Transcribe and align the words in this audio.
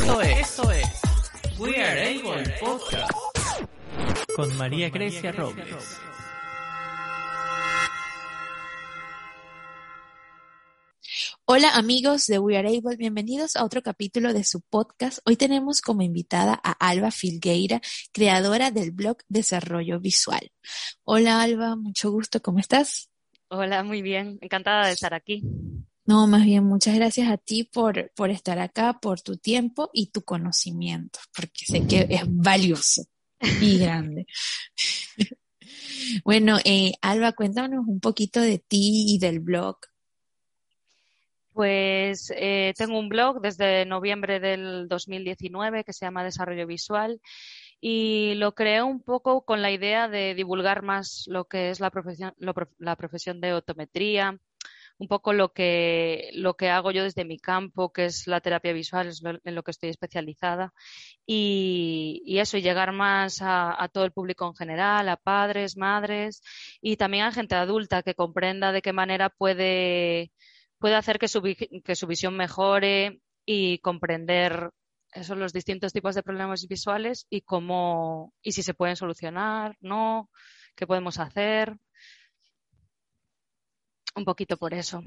Esto 0.00 0.22
es, 0.22 0.40
esto 0.40 0.70
es 0.72 1.02
We 1.58 1.76
Are 1.76 2.00
Able 2.00 2.54
Podcast 2.58 3.12
con 4.34 4.56
María 4.56 4.88
Grecia 4.88 5.30
Robles. 5.30 6.00
Hola 11.44 11.74
amigos 11.74 12.26
de 12.28 12.38
We 12.38 12.56
Are 12.56 12.66
Able, 12.66 12.96
bienvenidos 12.96 13.56
a 13.56 13.64
otro 13.64 13.82
capítulo 13.82 14.32
de 14.32 14.42
su 14.42 14.62
podcast. 14.62 15.18
Hoy 15.26 15.36
tenemos 15.36 15.82
como 15.82 16.00
invitada 16.00 16.58
a 16.64 16.72
Alba 16.72 17.10
Filgueira, 17.10 17.82
creadora 18.10 18.70
del 18.70 18.92
blog 18.92 19.18
Desarrollo 19.28 20.00
Visual. 20.00 20.50
Hola 21.04 21.42
Alba, 21.42 21.76
mucho 21.76 22.10
gusto, 22.10 22.40
¿cómo 22.40 22.58
estás? 22.58 23.10
Hola, 23.48 23.82
muy 23.82 24.00
bien, 24.00 24.38
encantada 24.40 24.86
de 24.86 24.94
estar 24.94 25.12
aquí. 25.12 25.42
No, 26.10 26.26
más 26.26 26.44
bien, 26.44 26.64
muchas 26.64 26.96
gracias 26.96 27.30
a 27.30 27.36
ti 27.36 27.62
por, 27.62 28.10
por 28.16 28.30
estar 28.30 28.58
acá, 28.58 28.98
por 29.00 29.20
tu 29.20 29.36
tiempo 29.36 29.90
y 29.92 30.10
tu 30.10 30.22
conocimiento, 30.22 31.20
porque 31.32 31.64
sé 31.64 31.86
que 31.86 32.04
es 32.10 32.22
valioso 32.26 33.02
y 33.60 33.78
grande. 33.78 34.26
bueno, 36.24 36.58
eh, 36.64 36.94
Alba, 37.00 37.30
cuéntanos 37.30 37.86
un 37.86 38.00
poquito 38.00 38.40
de 38.40 38.58
ti 38.58 39.04
y 39.06 39.18
del 39.20 39.38
blog. 39.38 39.76
Pues 41.52 42.32
eh, 42.36 42.74
tengo 42.76 42.98
un 42.98 43.08
blog 43.08 43.40
desde 43.40 43.86
noviembre 43.86 44.40
del 44.40 44.88
2019 44.88 45.84
que 45.84 45.92
se 45.92 46.06
llama 46.06 46.24
Desarrollo 46.24 46.66
Visual 46.66 47.20
y 47.80 48.34
lo 48.34 48.56
creé 48.56 48.82
un 48.82 49.00
poco 49.00 49.44
con 49.44 49.62
la 49.62 49.70
idea 49.70 50.08
de 50.08 50.34
divulgar 50.34 50.82
más 50.82 51.26
lo 51.28 51.44
que 51.44 51.70
es 51.70 51.78
la 51.78 51.92
profesión, 51.92 52.34
la 52.78 52.96
profesión 52.96 53.40
de 53.40 53.54
optometría, 53.54 54.40
un 55.00 55.08
poco 55.08 55.32
lo 55.32 55.52
que, 55.54 56.30
lo 56.34 56.54
que 56.54 56.68
hago 56.68 56.90
yo 56.92 57.04
desde 57.04 57.24
mi 57.24 57.38
campo, 57.38 57.90
que 57.90 58.04
es 58.04 58.26
la 58.26 58.40
terapia 58.42 58.74
visual, 58.74 59.08
es 59.08 59.22
en 59.24 59.54
lo 59.54 59.62
que 59.62 59.70
estoy 59.70 59.88
especializada, 59.88 60.74
y, 61.26 62.22
y 62.26 62.38
eso, 62.38 62.58
y 62.58 62.62
llegar 62.62 62.92
más 62.92 63.38
a, 63.42 63.88
todo 63.92 64.04
el 64.04 64.12
público 64.12 64.46
en 64.46 64.54
general, 64.54 65.08
a 65.08 65.16
padres, 65.16 65.76
madres, 65.78 66.42
y 66.82 66.96
también 66.96 67.24
a 67.24 67.32
gente 67.32 67.54
adulta 67.54 68.02
que 68.02 68.14
comprenda 68.14 68.72
de 68.72 68.82
qué 68.82 68.92
manera 68.92 69.30
puede 69.30 70.32
puede 70.78 70.96
hacer 70.96 71.18
que 71.18 71.28
su, 71.28 71.42
que 71.42 71.96
su 71.96 72.06
visión 72.06 72.36
mejore 72.36 73.20
y 73.46 73.78
comprender 73.80 74.70
esos 75.12 75.36
los 75.38 75.52
distintos 75.52 75.92
tipos 75.92 76.14
de 76.14 76.22
problemas 76.22 76.66
visuales 76.68 77.26
y 77.30 77.42
cómo 77.42 78.34
y 78.42 78.52
si 78.52 78.62
se 78.62 78.74
pueden 78.74 78.96
solucionar, 78.96 79.76
no, 79.80 80.30
qué 80.76 80.86
podemos 80.86 81.18
hacer. 81.18 81.76
Un 84.14 84.24
poquito 84.24 84.56
por 84.56 84.74
eso. 84.74 85.02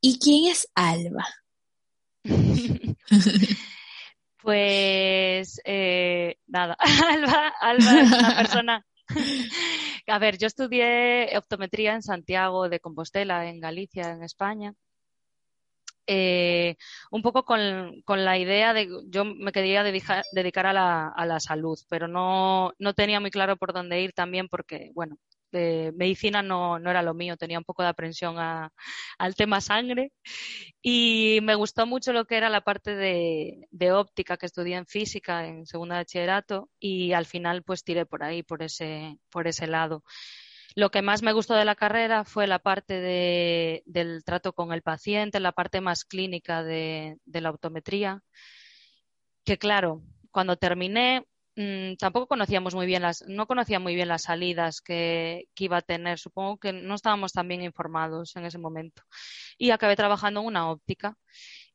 ¿Y 0.00 0.18
quién 0.18 0.50
es 0.50 0.68
Alba? 0.74 1.26
pues 4.42 5.60
eh, 5.64 6.36
nada, 6.46 6.76
Alba, 7.10 7.52
Alba 7.60 8.00
es 8.00 8.12
una 8.12 8.36
persona 8.36 8.86
a 10.06 10.18
ver, 10.18 10.38
yo 10.38 10.46
estudié 10.46 11.36
optometría 11.36 11.94
en 11.94 12.02
Santiago 12.02 12.68
de 12.68 12.80
Compostela, 12.80 13.48
en 13.48 13.60
Galicia, 13.60 14.10
en 14.10 14.22
España. 14.22 14.74
Eh, 16.06 16.76
un 17.12 17.22
poco 17.22 17.44
con, 17.44 18.02
con, 18.04 18.24
la 18.24 18.36
idea 18.36 18.74
de 18.74 18.88
yo 19.06 19.24
me 19.24 19.52
quería 19.52 19.84
dedicar, 19.84 20.24
dedicar 20.32 20.66
a, 20.66 20.72
la, 20.72 21.08
a, 21.08 21.26
la, 21.26 21.38
salud, 21.38 21.78
pero 21.88 22.08
no, 22.08 22.72
no 22.78 22.92
tenía 22.92 23.20
muy 23.20 23.30
claro 23.30 23.56
por 23.56 23.72
dónde 23.72 24.00
ir 24.00 24.12
también 24.12 24.48
porque, 24.48 24.90
bueno, 24.94 25.16
de 25.52 25.92
medicina 25.94 26.42
no, 26.42 26.78
no, 26.78 26.90
era 26.90 27.02
lo 27.02 27.14
mío, 27.14 27.36
tenía 27.36 27.58
un 27.58 27.64
poco 27.64 27.82
de 27.82 27.88
aprensión 27.90 28.38
a, 28.38 28.72
al 29.18 29.34
tema 29.36 29.60
sangre 29.60 30.12
y 30.82 31.40
me 31.42 31.54
gustó 31.54 31.86
mucho 31.86 32.12
lo 32.12 32.24
que 32.24 32.36
era 32.36 32.48
la 32.50 32.62
parte 32.62 32.96
de, 32.96 33.68
de, 33.70 33.92
óptica 33.92 34.36
que 34.36 34.46
estudié 34.46 34.76
en 34.76 34.86
física 34.86 35.46
en 35.46 35.66
segunda 35.66 35.96
de 35.96 36.00
bachillerato 36.00 36.70
y 36.80 37.12
al 37.12 37.26
final 37.26 37.62
pues 37.62 37.84
tiré 37.84 38.06
por 38.06 38.24
ahí, 38.24 38.42
por 38.42 38.62
ese, 38.62 39.18
por 39.30 39.46
ese 39.46 39.66
lado. 39.66 40.02
Lo 40.74 40.90
que 40.90 41.02
más 41.02 41.22
me 41.22 41.32
gustó 41.32 41.54
de 41.54 41.66
la 41.66 41.74
carrera 41.74 42.24
fue 42.24 42.46
la 42.46 42.58
parte 42.58 42.94
de, 43.00 43.82
del 43.86 44.24
trato 44.24 44.54
con 44.54 44.72
el 44.72 44.82
paciente, 44.82 45.38
la 45.38 45.52
parte 45.52 45.80
más 45.80 46.04
clínica 46.04 46.62
de, 46.62 47.18
de 47.26 47.40
la 47.42 47.50
optometría, 47.50 48.22
que 49.44 49.58
claro, 49.58 50.02
cuando 50.30 50.56
terminé 50.56 51.26
mmm, 51.56 51.94
tampoco 51.98 52.26
conocíamos 52.26 52.74
muy 52.74 52.86
bien 52.86 53.02
las, 53.02 53.24
no 53.28 53.46
conocía 53.46 53.78
muy 53.78 53.94
bien 53.94 54.08
las 54.08 54.22
salidas 54.22 54.80
que, 54.80 55.48
que, 55.54 55.64
iba 55.64 55.78
a 55.78 55.82
tener. 55.82 56.18
Supongo 56.18 56.58
que 56.58 56.72
no 56.72 56.94
estábamos 56.94 57.32
tan 57.32 57.48
bien 57.48 57.62
informados 57.62 58.36
en 58.36 58.44
ese 58.44 58.58
momento. 58.58 59.02
Y 59.58 59.70
acabé 59.70 59.96
trabajando 59.96 60.40
en 60.40 60.46
una 60.46 60.70
óptica. 60.70 61.16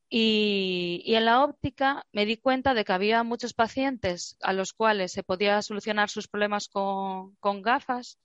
Y, 0.10 1.02
y, 1.06 1.16
en 1.16 1.26
la 1.26 1.44
óptica 1.44 2.06
me 2.14 2.26
di 2.26 2.38
cuenta 2.38 2.74
de 2.74 2.86
que 2.86 2.94
había 2.94 3.24
muchos 3.24 3.54
pacientes 3.54 4.38
a 4.42 4.54
los 4.54 4.72
cuales 4.74 5.12
se 5.12 5.24
podía 5.24 5.62
solucionar 5.62 6.10
sus 6.10 6.30
problemas 6.30 6.70
con, 6.70 7.36
con 7.42 7.62
gafas, 7.62 8.18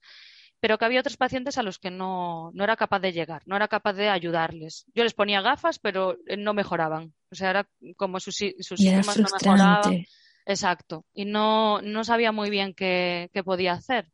pero 0.61 0.77
que 0.77 0.85
había 0.85 1.01
otros 1.01 1.17
pacientes 1.17 1.57
a 1.57 1.63
los 1.63 1.79
que 1.79 1.91
no, 1.91 2.51
no, 2.53 2.63
era 2.63 2.77
capaz 2.77 2.99
de 2.99 3.11
llegar, 3.11 3.41
no 3.45 3.57
era 3.57 3.67
capaz 3.67 3.93
de 3.93 4.07
ayudarles. 4.07 4.85
Yo 4.95 5.03
les 5.03 5.13
ponía 5.13 5.41
gafas, 5.41 5.77
pero 5.77 6.17
no 6.37 6.53
mejoraban. 6.53 7.13
O 7.29 7.35
sea, 7.35 7.49
era 7.49 7.69
como 7.97 8.21
sus, 8.21 8.37
sus 8.59 8.79
síntomas 8.79 9.17
no 9.17 9.27
mejoraban. 9.29 10.05
Exacto. 10.45 11.05
Y 11.13 11.25
no, 11.25 11.81
no 11.81 12.03
sabía 12.03 12.31
muy 12.31 12.49
bien 12.49 12.73
qué, 12.73 13.29
qué 13.33 13.43
podía 13.43 13.73
hacer. 13.73 14.09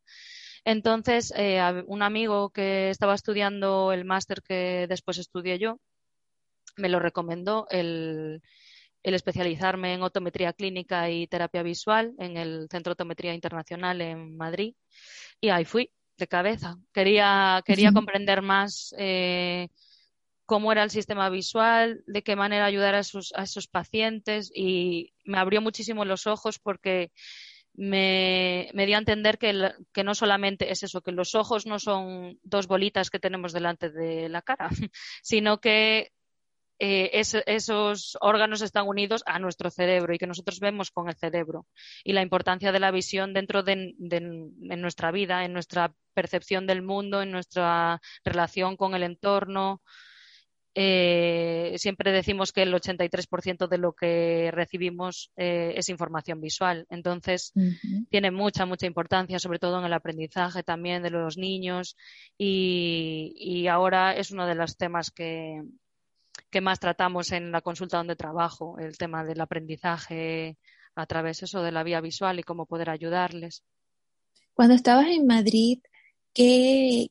Entonces, 0.66 1.34
eh, 1.36 1.62
un 1.88 2.02
amigo 2.02 2.50
que 2.50 2.90
estaba 2.90 3.16
estudiando 3.16 3.92
el 3.92 4.06
máster 4.06 4.42
que 4.42 4.86
después 4.88 5.18
estudié 5.18 5.58
yo, 5.58 5.80
me 6.78 6.90
lo 6.90 7.00
recomendó 7.00 7.68
el, 7.70 8.42
el 9.04 9.14
especializarme 9.14 9.94
en 9.94 10.04
otometría 10.04 10.54
clínica 10.54 11.10
y 11.10 11.28
terapia 11.28 11.64
visual 11.64 12.14
en 12.20 12.38
el 12.38 12.68
Centro 12.70 12.92
de 12.92 12.94
Otometría 12.94 13.34
Internacional 13.34 14.02
en 14.02 14.38
Madrid. 14.38 14.76
Y 15.42 15.50
ahí 15.50 15.66
fui, 15.66 15.92
de 16.18 16.28
cabeza. 16.28 16.76
Quería, 16.94 17.62
quería 17.66 17.92
comprender 17.92 18.42
más 18.42 18.94
eh, 18.98 19.70
cómo 20.50 20.72
era 20.72 20.82
el 20.82 20.90
sistema 20.90 21.30
visual, 21.30 22.02
de 22.08 22.24
qué 22.24 22.36
manera 22.36 22.66
ayudar 22.66 22.96
a 22.96 23.00
esos, 23.02 23.32
a 23.36 23.44
esos 23.44 23.68
pacientes 23.68 24.52
y 24.52 25.14
me 25.24 25.38
abrió 25.38 25.62
muchísimo 25.62 26.06
los 26.06 26.26
ojos 26.26 26.58
porque 26.58 27.12
me, 27.76 28.72
me 28.74 28.88
dio 28.88 28.96
a 28.96 29.00
entender 29.00 29.38
que, 29.38 29.72
que, 29.94 30.04
no 30.04 30.16
solamente 30.16 30.72
es 30.72 30.82
eso, 30.82 31.02
que 31.02 31.12
los 31.12 31.36
ojos 31.36 31.68
no 31.68 31.78
son 31.78 32.40
dos 32.42 32.66
bolitas 32.66 33.12
que 33.12 33.20
tenemos 33.20 33.54
delante 33.54 33.92
de 33.92 34.28
la 34.28 34.42
cara, 34.42 34.70
sino 35.22 35.60
que 35.60 36.14
eh, 36.80 37.12
es, 37.14 37.36
esos 37.46 38.18
órganos 38.20 38.64
están 38.64 38.88
unidos 38.88 39.22
a 39.28 39.38
nuestro 39.38 39.70
cerebro 39.70 40.16
y 40.16 40.18
que 40.18 40.26
nosotros 40.26 40.60
vemos 40.60 40.90
con 40.90 41.10
el 41.10 41.16
cerebro. 41.16 41.68
Y 42.04 42.14
la 42.14 42.24
importancia 42.24 42.72
de 42.72 42.80
la 42.80 42.90
visión 42.90 43.36
dentro 43.36 43.62
de, 43.62 43.94
de 44.00 44.18
en 44.18 44.82
nuestra 44.82 45.12
vida, 45.12 45.46
en 45.46 45.54
nuestra 45.54 45.94
percepción 46.16 46.66
del 46.66 46.82
mundo, 46.82 47.22
en 47.22 47.30
nuestra 47.30 48.02
relación 48.24 48.78
con 48.78 48.96
el 48.96 49.04
entorno, 49.04 49.84
eh, 50.82 51.76
siempre 51.78 52.14
decimos 52.14 52.54
que 52.54 52.62
el 52.62 52.74
83% 52.74 53.68
de 53.68 53.78
lo 53.78 53.92
que 53.92 54.50
recibimos 54.54 55.30
eh, 55.36 55.74
es 55.76 55.90
información 55.90 56.40
visual. 56.40 56.86
Entonces, 56.90 57.52
uh 57.56 57.64
-huh. 57.64 58.08
tiene 58.10 58.32
mucha, 58.32 58.66
mucha 58.66 58.88
importancia, 58.88 59.40
sobre 59.40 59.60
todo 59.60 59.80
en 59.80 59.86
el 59.86 59.92
aprendizaje 59.92 60.64
también 60.64 61.04
de 61.04 61.10
los 61.10 61.38
niños. 61.38 61.98
Y, 62.38 63.34
y 63.36 63.68
ahora 63.68 64.16
es 64.16 64.32
uno 64.32 64.48
de 64.48 64.56
los 64.56 64.78
temas 64.78 65.12
que, 65.12 65.62
que, 66.50 66.62
más 66.62 66.80
tratamos 66.80 67.34
en 67.34 67.52
la 67.52 67.60
consulta 67.60 67.98
donde 67.98 68.16
trabajo, 68.16 68.78
el 68.80 68.98
tema 68.98 69.26
del 69.26 69.42
aprendizaje 69.42 70.56
a 70.96 71.06
través 71.06 71.44
eso 71.44 71.62
de 71.62 71.74
la 71.74 71.84
vía 71.84 72.00
visual 72.00 72.40
y 72.40 72.44
cómo 72.44 72.66
poder 72.66 72.90
ayudarles. 72.90 73.64
Cuando 74.54 74.76
estabas 74.76 75.08
en 75.08 75.28
Madrid, 75.28 75.80
¿qué, 76.34 77.10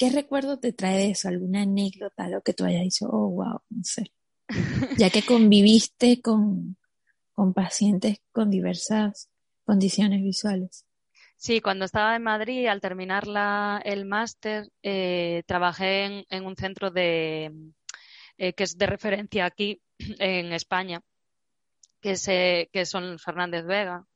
¿Qué 0.00 0.08
recuerdo 0.08 0.58
te 0.58 0.72
trae 0.72 0.96
de 0.96 1.10
eso? 1.10 1.28
¿Alguna 1.28 1.60
anécdota? 1.60 2.26
Lo 2.26 2.40
que 2.40 2.54
tú 2.54 2.64
hayas 2.64 2.84
dicho, 2.84 3.06
oh, 3.10 3.28
wow, 3.28 3.60
no 3.68 3.84
sé. 3.84 4.10
Ya 4.98 5.10
que 5.10 5.20
conviviste 5.20 6.22
con, 6.22 6.78
con 7.34 7.52
pacientes 7.52 8.22
con 8.32 8.48
diversas 8.48 9.28
condiciones 9.62 10.22
visuales. 10.22 10.86
Sí, 11.36 11.60
cuando 11.60 11.84
estaba 11.84 12.16
en 12.16 12.22
Madrid, 12.22 12.66
al 12.68 12.80
terminar 12.80 13.26
la, 13.26 13.82
el 13.84 14.06
máster, 14.06 14.70
eh, 14.82 15.42
trabajé 15.44 16.04
en, 16.06 16.24
en, 16.30 16.46
un 16.46 16.56
centro 16.56 16.90
de, 16.90 17.52
eh, 18.38 18.54
que 18.54 18.64
es 18.64 18.78
de 18.78 18.86
referencia 18.86 19.44
aquí 19.44 19.82
en 19.98 20.54
España, 20.54 21.02
que, 22.00 22.16
se, 22.16 22.70
que 22.72 22.86
son 22.86 23.18
Fernández 23.18 23.66
Vega 23.66 24.06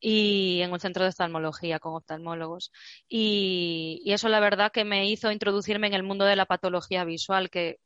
y 0.00 0.60
en 0.62 0.72
un 0.72 0.80
centro 0.80 1.02
de 1.02 1.10
oftalmología 1.10 1.78
con 1.78 1.94
oftalmólogos. 1.94 2.72
Y, 3.08 4.02
eso 4.06 4.28
la 4.28 4.40
verdad 4.40 4.72
que 4.72 4.84
me 4.84 5.08
hizo 5.08 5.30
introducirme 5.32 5.86
en 5.86 5.94
el 5.94 6.02
mundo 6.02 6.24
de 6.24 6.36
la 6.36 6.46
patología 6.46 7.04
visual, 7.04 7.50
que 7.50 7.78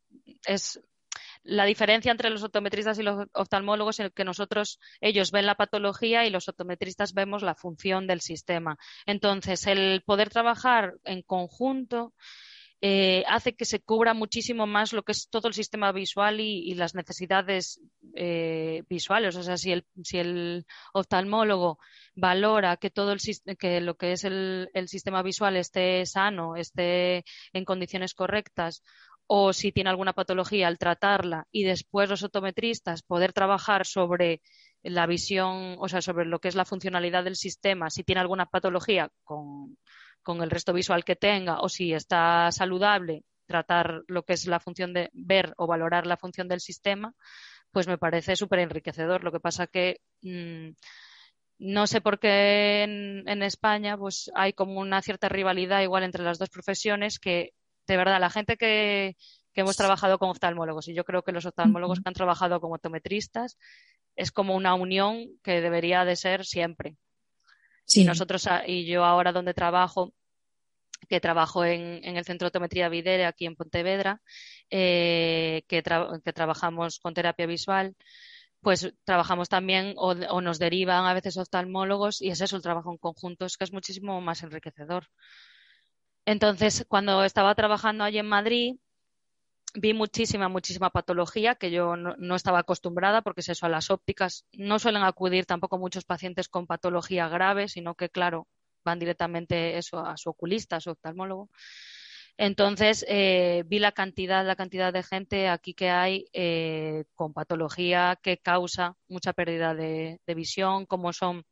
es 0.46 0.80
la 1.42 1.64
diferencia 1.64 2.12
entre 2.12 2.30
los 2.30 2.42
optometristas 2.42 2.98
y 2.98 3.02
los 3.02 3.26
oftalmólogos 3.32 3.98
es 4.00 4.12
que 4.12 4.24
nosotros, 4.24 4.78
ellos 5.00 5.30
ven 5.30 5.46
la 5.46 5.54
patología 5.54 6.26
y 6.26 6.30
los 6.30 6.48
optometristas 6.48 7.14
vemos 7.14 7.42
la 7.42 7.54
función 7.54 8.06
del 8.06 8.20
sistema. 8.20 8.76
Entonces, 9.06 9.66
el 9.66 10.02
poder 10.04 10.28
trabajar 10.28 10.94
en 11.04 11.22
conjunto 11.22 12.12
eh, 12.82 13.24
hace 13.28 13.54
que 13.54 13.66
se 13.66 13.80
cubra 13.80 14.14
muchísimo 14.14 14.66
más 14.66 14.94
lo 14.94 15.02
que 15.02 15.12
es 15.12 15.28
todo 15.28 15.48
el 15.48 15.54
sistema 15.54 15.92
visual 15.92 16.40
y, 16.40 16.74
las 16.74 16.94
necesidades 16.94 17.80
eh, 18.14 18.84
visuales. 18.88 19.36
O 19.36 19.42
sea, 19.42 19.58
si 19.58 19.72
el, 19.72 19.84
si 20.02 20.18
el 20.18 20.66
oftalmólogo 20.94 21.78
valora 22.14 22.78
que 22.78 22.90
todo 22.90 23.12
el 23.12 23.20
que 23.58 23.80
lo 23.82 23.96
que 23.96 24.12
es 24.12 24.24
el, 24.24 24.70
el 24.72 24.88
sistema 24.88 25.22
visual 25.22 25.56
esté 25.56 26.06
sano, 26.06 26.56
esté 26.56 27.24
en 27.52 27.64
condiciones 27.66 28.14
correctas, 28.14 28.82
o 29.26 29.52
si 29.52 29.72
tiene 29.72 29.90
alguna 29.90 30.12
patología 30.12 30.66
al 30.66 30.78
tratarla 30.78 31.46
y 31.52 31.64
después 31.64 32.08
los 32.08 32.24
optometristas 32.24 33.02
poder 33.02 33.32
trabajar 33.32 33.86
sobre 33.86 34.42
la 34.82 35.06
visión, 35.06 35.76
o 35.78 35.88
sea, 35.88 36.00
sobre 36.00 36.24
lo 36.24 36.40
que 36.40 36.48
es 36.48 36.54
la 36.54 36.64
funcionalidad 36.64 37.24
del 37.24 37.36
sistema, 37.36 37.90
si 37.90 38.02
tiene 38.02 38.22
alguna 38.22 38.46
patología 38.46 39.10
con, 39.22 39.76
con 40.22 40.42
el 40.42 40.50
resto 40.50 40.72
visual 40.72 41.04
que 41.04 41.16
tenga 41.16 41.60
o 41.60 41.68
si 41.68 41.92
está 41.92 42.50
saludable, 42.52 43.24
tratar 43.46 44.02
lo 44.06 44.22
que 44.24 44.34
es 44.34 44.46
la 44.46 44.60
función 44.60 44.92
de 44.92 45.10
ver 45.12 45.54
o 45.56 45.66
valorar 45.66 46.06
la 46.06 46.16
función 46.16 46.48
del 46.48 46.60
sistema, 46.60 47.14
pues 47.72 47.88
me 47.88 47.98
parece 47.98 48.36
súper 48.36 48.60
enriquecedor. 48.60 49.24
Lo 49.24 49.32
que 49.32 49.40
pasa 49.40 49.66
que 49.66 50.00
mm, 50.22 50.70
no 51.58 51.86
sé 51.86 52.00
por 52.00 52.18
qué 52.18 52.82
en, 52.84 53.28
en, 53.28 53.42
España 53.42 53.96
pues 53.96 54.30
hay 54.34 54.52
como 54.52 54.80
una 54.80 55.02
cierta 55.02 55.28
rivalidad 55.28 55.82
igual 55.82 56.04
entre 56.04 56.24
las 56.24 56.38
dos 56.38 56.48
profesiones 56.48 57.18
que 57.18 57.52
de 57.86 57.96
verdad 57.96 58.20
la 58.20 58.30
gente 58.30 58.56
que, 58.56 59.16
que 59.52 59.60
hemos 59.60 59.76
trabajado 59.76 60.18
con 60.18 60.30
oftalmólogos 60.30 60.88
y 60.88 60.94
yo 60.94 61.04
creo 61.04 61.22
que 61.22 61.32
los 61.32 61.46
oftalmólogos 61.46 62.00
que 62.00 62.08
han 62.08 62.14
trabajado 62.14 62.60
como 62.60 62.74
optometristas 62.74 63.58
es 64.16 64.32
como 64.32 64.54
una 64.54 64.74
unión 64.74 65.26
que 65.42 65.60
debería 65.60 66.04
de 66.04 66.16
ser 66.16 66.44
siempre. 66.44 66.96
Y 67.94 68.04
nosotros, 68.04 68.46
y 68.66 68.84
yo 68.86 69.04
ahora 69.04 69.32
donde 69.32 69.54
trabajo, 69.54 70.12
que 71.08 71.20
trabajo 71.20 71.64
en, 71.64 72.04
el 72.04 72.24
Centro 72.24 72.46
de 72.46 72.48
Optometría 72.48 72.88
Videre 72.88 73.26
aquí 73.26 73.46
en 73.46 73.56
Pontevedra, 73.56 74.20
eh, 74.70 75.62
que, 75.68 75.82
que, 76.24 76.32
trabajamos 76.32 77.00
con 77.00 77.14
terapia 77.14 77.46
visual, 77.46 77.96
pues 78.60 78.92
trabajamos 79.04 79.48
también 79.48 79.94
o, 79.96 80.10
o, 80.10 80.40
nos 80.40 80.58
derivan 80.58 81.06
a 81.06 81.14
veces 81.14 81.36
oftalmólogos 81.36 82.20
y 82.20 82.30
es 82.30 82.40
eso 82.40 82.56
el 82.56 82.62
trabajo 82.62 82.92
en 82.92 82.98
conjunto, 82.98 83.46
es 83.46 83.56
que 83.56 83.64
es 83.64 83.72
muchísimo 83.72 84.20
más 84.20 84.42
enriquecedor. 84.42 85.06
Entonces, 86.26 86.84
cuando 86.88 87.24
estaba 87.24 87.54
trabajando 87.54 88.04
allí 88.04 88.18
en 88.18 88.28
Madrid, 88.28 88.76
vi 89.74 89.94
muchísima, 89.94 90.48
muchísima 90.48 90.90
patología 90.90 91.54
que 91.54 91.70
yo 91.70 91.96
no, 91.96 92.34
estaba 92.34 92.60
acostumbrada 92.60 93.22
porque 93.22 93.40
es 93.40 93.48
eso, 93.48 93.66
a 93.66 93.68
las 93.68 93.90
ópticas 93.90 94.46
no 94.52 94.78
suelen 94.78 95.02
acudir 95.02 95.46
tampoco 95.46 95.78
muchos 95.78 96.04
pacientes 96.04 96.48
con 96.48 96.66
patología 96.66 97.28
grave, 97.28 97.68
sino 97.68 97.94
que, 97.94 98.10
claro, 98.10 98.48
van 98.84 98.98
directamente 98.98 99.78
eso 99.78 99.98
a 99.98 100.16
su 100.16 100.30
oculista, 100.30 100.76
a 100.76 100.80
su 100.80 100.90
oftalmólogo. 100.90 101.50
Entonces, 102.36 103.04
eh, 103.08 103.64
vi 103.66 103.78
la 103.78 103.92
cantidad, 103.92 104.46
la 104.46 104.56
cantidad 104.56 104.92
de 104.92 105.02
gente 105.02 105.48
aquí 105.48 105.74
que 105.74 105.90
hay 105.90 106.26
eh, 106.32 107.04
con 107.14 107.34
patología 107.34 108.18
que 108.22 108.38
causa 108.38 108.96
mucha 109.08 109.32
pérdida 109.34 109.74
de, 109.74 110.20
de 110.26 110.34
visión, 110.34 110.86
como 110.86 111.12
son 111.12 111.44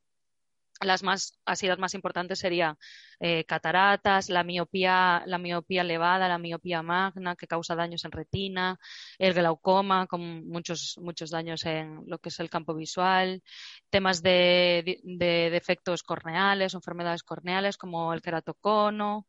las 0.80 1.02
más, 1.02 1.38
así 1.44 1.66
las 1.66 1.78
más 1.78 1.94
importantes 1.94 2.38
serían 2.38 2.76
eh, 3.20 3.44
cataratas, 3.44 4.28
la 4.28 4.44
miopía, 4.44 5.22
la 5.26 5.38
miopía 5.38 5.82
elevada, 5.82 6.28
la 6.28 6.38
miopía 6.38 6.82
magna, 6.82 7.36
que 7.36 7.46
causa 7.46 7.74
daños 7.74 8.04
en 8.04 8.12
retina, 8.12 8.78
el 9.18 9.34
glaucoma, 9.34 10.06
con 10.06 10.46
muchos, 10.48 10.98
muchos 11.00 11.30
daños 11.30 11.64
en 11.66 12.04
lo 12.06 12.18
que 12.18 12.28
es 12.28 12.38
el 12.40 12.50
campo 12.50 12.74
visual, 12.74 13.42
temas 13.90 14.22
de, 14.22 15.00
defectos 15.04 16.02
corneales 16.02 16.74
enfermedades 16.74 17.22
corneales 17.22 17.76
como 17.76 18.12
el 18.12 18.22
queratocono, 18.22 19.26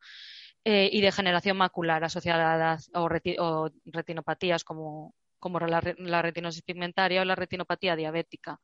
eh, 0.65 0.89
y 0.91 1.01
degeneración 1.01 1.57
macular 1.57 2.03
asociada 2.03 2.73
a 2.73 2.77
o 2.93 3.69
retinopatías 3.85 4.63
como, 4.63 5.15
como 5.39 5.59
la, 5.59 5.81
retinosis 6.21 6.63
pigmentaria 6.63 7.21
o 7.21 7.25
la 7.25 7.35
retinopatía 7.35 7.95
diabética, 7.95 8.59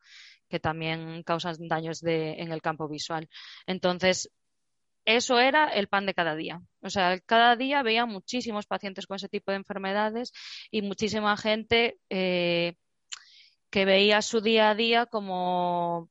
que 0.48 0.60
también 0.60 1.22
causan 1.22 1.56
daños 1.68 2.02
en 2.04 2.52
el 2.52 2.62
campo 2.62 2.88
visual. 2.88 3.28
Entonces, 3.66 4.30
eso 5.06 5.38
era 5.38 5.68
el 5.68 5.88
pan 5.88 6.04
de 6.06 6.14
cada 6.14 6.34
día. 6.34 6.60
O 6.82 6.90
sea, 6.90 7.18
cada 7.20 7.56
día 7.56 7.82
veía 7.82 8.06
muchísimos 8.06 8.66
pacientes 8.66 9.06
con 9.06 9.16
ese 9.16 9.28
tipo 9.28 9.52
de 9.52 9.58
enfermedades 9.58 10.32
y 10.70 10.82
muchísima 10.82 11.36
gente 11.36 11.98
eh, 12.10 12.74
que 13.70 13.84
veía 13.84 14.22
su 14.22 14.40
día 14.40 14.70
a 14.70 14.74
día 14.74 15.06
como 15.06 16.10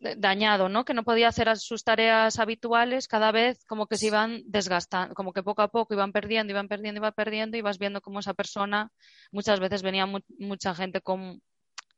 dañado, 0.00 0.68
¿no? 0.68 0.84
Que 0.84 0.94
no 0.94 1.02
podía 1.02 1.28
hacer 1.28 1.56
sus 1.58 1.82
tareas 1.82 2.38
habituales, 2.38 3.08
cada 3.08 3.32
vez 3.32 3.64
como 3.64 3.86
que 3.86 3.96
se 3.96 4.06
iban 4.06 4.42
desgastando, 4.46 5.14
como 5.14 5.32
que 5.32 5.42
poco 5.42 5.62
a 5.62 5.68
poco 5.68 5.94
iban 5.94 6.12
perdiendo, 6.12 6.52
iban 6.52 6.68
perdiendo, 6.68 7.00
iban 7.00 7.12
perdiendo, 7.12 7.56
y 7.56 7.62
vas 7.62 7.78
viendo 7.78 8.00
cómo 8.00 8.20
esa 8.20 8.34
persona, 8.34 8.92
muchas 9.32 9.58
veces 9.58 9.82
venía 9.82 10.06
mucha 10.38 10.74
gente 10.74 11.00
con, 11.00 11.42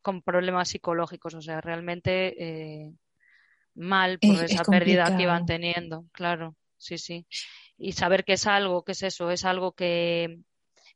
con, 0.01 0.23
problemas 0.23 0.71
psicológicos, 0.71 1.35
o 1.35 1.43
sea, 1.43 1.61
realmente 1.61 2.43
eh, 2.43 2.93
mal 3.75 4.19
por 4.19 4.45
esa 4.45 4.65
pérdida 4.65 5.17
que 5.17 5.25
iban 5.25 5.45
teniendo, 5.45 6.07
claro, 6.13 6.57
sí, 6.79 6.97
sí. 6.97 7.27
Y 7.77 7.93
saber 7.93 8.25
que 8.25 8.35
es 8.35 8.47
algo, 8.47 8.83
que 8.83 8.93
es 8.93 9.03
eso, 9.03 9.31
es 9.31 9.45
algo 9.45 9.73
que, 9.73 10.39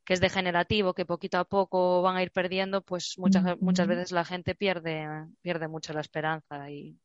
que 0.04 0.14
es 0.14 0.20
degenerativo, 0.20 0.94
que 0.94 1.06
poquito 1.06 1.38
a 1.38 1.44
poco 1.44 2.02
van 2.02 2.16
a 2.16 2.22
ir 2.22 2.30
perdiendo, 2.30 2.82
pues 2.82 3.18
muchas, 3.18 3.60
muchas 3.60 3.86
veces 3.86 4.12
la 4.12 4.24
gente 4.24 4.54
pierde, 4.54 5.06
pierde 5.40 5.68
mucho 5.68 5.92
la 5.92 6.00
esperanza 6.00 6.70
y, 6.70 6.98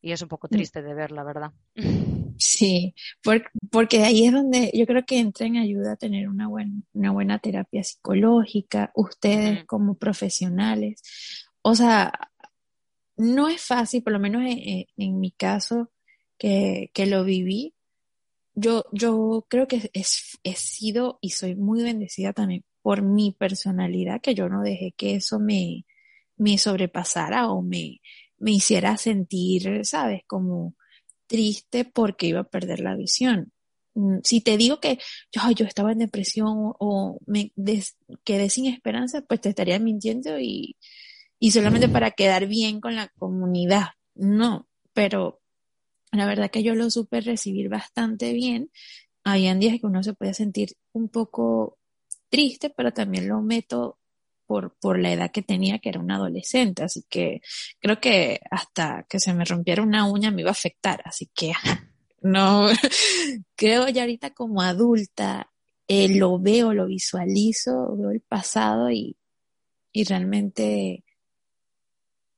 y 0.00 0.12
es 0.12 0.22
un 0.22 0.28
poco 0.28 0.48
mm. 0.50 0.54
triste 0.54 0.82
de 0.82 0.94
ver, 0.94 1.12
la 1.12 1.24
verdad. 1.24 1.52
Sí, 2.38 2.94
porque 3.70 4.02
ahí 4.02 4.26
es 4.26 4.32
donde 4.32 4.70
yo 4.74 4.86
creo 4.86 5.04
que 5.04 5.18
entra 5.18 5.46
en 5.46 5.58
ayuda 5.58 5.92
a 5.92 5.96
tener 5.96 6.28
una, 6.28 6.48
una 6.48 7.10
buena 7.12 7.38
terapia 7.38 7.84
psicológica, 7.84 8.90
ustedes 8.94 9.64
como 9.66 9.96
profesionales. 9.96 11.02
O 11.60 11.74
sea, 11.74 12.12
no 13.16 13.48
es 13.48 13.60
fácil, 13.60 14.02
por 14.02 14.14
lo 14.14 14.18
menos 14.18 14.42
en, 14.46 15.20
mi 15.20 15.30
caso, 15.32 15.90
que, 16.38 16.90
que, 16.94 17.04
lo 17.04 17.24
viví, 17.24 17.74
yo, 18.60 18.84
yo 18.92 19.46
creo 19.48 19.66
que 19.66 19.90
es, 19.92 20.38
he 20.42 20.54
sido 20.54 21.18
y 21.20 21.30
soy 21.30 21.56
muy 21.56 21.82
bendecida 21.82 22.32
también 22.32 22.64
por 22.82 23.02
mi 23.02 23.32
personalidad, 23.32 24.20
que 24.20 24.34
yo 24.34 24.48
no 24.48 24.62
dejé 24.62 24.92
que 24.96 25.16
eso 25.16 25.38
me, 25.38 25.86
me 26.36 26.58
sobrepasara 26.58 27.50
o 27.50 27.62
me, 27.62 28.00
me 28.38 28.52
hiciera 28.52 28.96
sentir, 28.96 29.84
¿sabes? 29.84 30.22
Como 30.26 30.74
triste 31.26 31.84
porque 31.84 32.26
iba 32.26 32.40
a 32.40 32.50
perder 32.50 32.80
la 32.80 32.96
visión. 32.96 33.52
Mm, 33.94 34.18
si 34.24 34.40
te 34.40 34.56
digo 34.56 34.80
que 34.80 34.98
yo, 35.32 35.42
yo 35.52 35.64
estaba 35.66 35.92
en 35.92 35.98
depresión 35.98 36.72
o 36.78 37.18
me 37.26 37.52
quedé 38.24 38.50
sin 38.50 38.66
esperanza, 38.66 39.22
pues 39.22 39.40
te 39.40 39.50
estaría 39.50 39.78
mintiendo 39.78 40.38
y, 40.38 40.76
y 41.38 41.52
solamente 41.52 41.88
para 41.88 42.10
quedar 42.12 42.46
bien 42.46 42.80
con 42.80 42.96
la 42.96 43.08
comunidad. 43.18 43.88
No, 44.14 44.68
pero 44.92 45.39
la 46.12 46.26
verdad 46.26 46.50
que 46.50 46.62
yo 46.62 46.74
lo 46.74 46.90
supe 46.90 47.20
recibir 47.20 47.68
bastante 47.68 48.32
bien. 48.32 48.70
Habían 49.24 49.60
días 49.60 49.78
que 49.80 49.86
uno 49.86 50.02
se 50.02 50.14
puede 50.14 50.34
sentir 50.34 50.76
un 50.92 51.08
poco 51.08 51.78
triste, 52.28 52.70
pero 52.70 52.92
también 52.92 53.28
lo 53.28 53.42
meto 53.42 53.98
por, 54.46 54.74
por 54.80 54.98
la 54.98 55.12
edad 55.12 55.30
que 55.30 55.42
tenía, 55.42 55.78
que 55.78 55.90
era 55.90 56.00
un 56.00 56.10
adolescente. 56.10 56.82
Así 56.82 57.04
que 57.08 57.40
creo 57.78 58.00
que 58.00 58.40
hasta 58.50 59.06
que 59.08 59.20
se 59.20 59.34
me 59.34 59.44
rompiera 59.44 59.82
una 59.82 60.10
uña 60.10 60.30
me 60.30 60.42
iba 60.42 60.50
a 60.50 60.52
afectar. 60.52 61.02
Así 61.04 61.30
que 61.34 61.52
no, 62.22 62.66
creo 63.56 63.88
ya 63.88 64.02
ahorita 64.02 64.30
como 64.30 64.62
adulta 64.62 65.50
eh, 65.86 66.08
lo 66.08 66.38
veo, 66.38 66.72
lo 66.72 66.86
visualizo, 66.86 67.96
veo 67.96 68.10
el 68.10 68.20
pasado 68.20 68.90
y, 68.90 69.16
y 69.92 70.04
realmente 70.04 71.04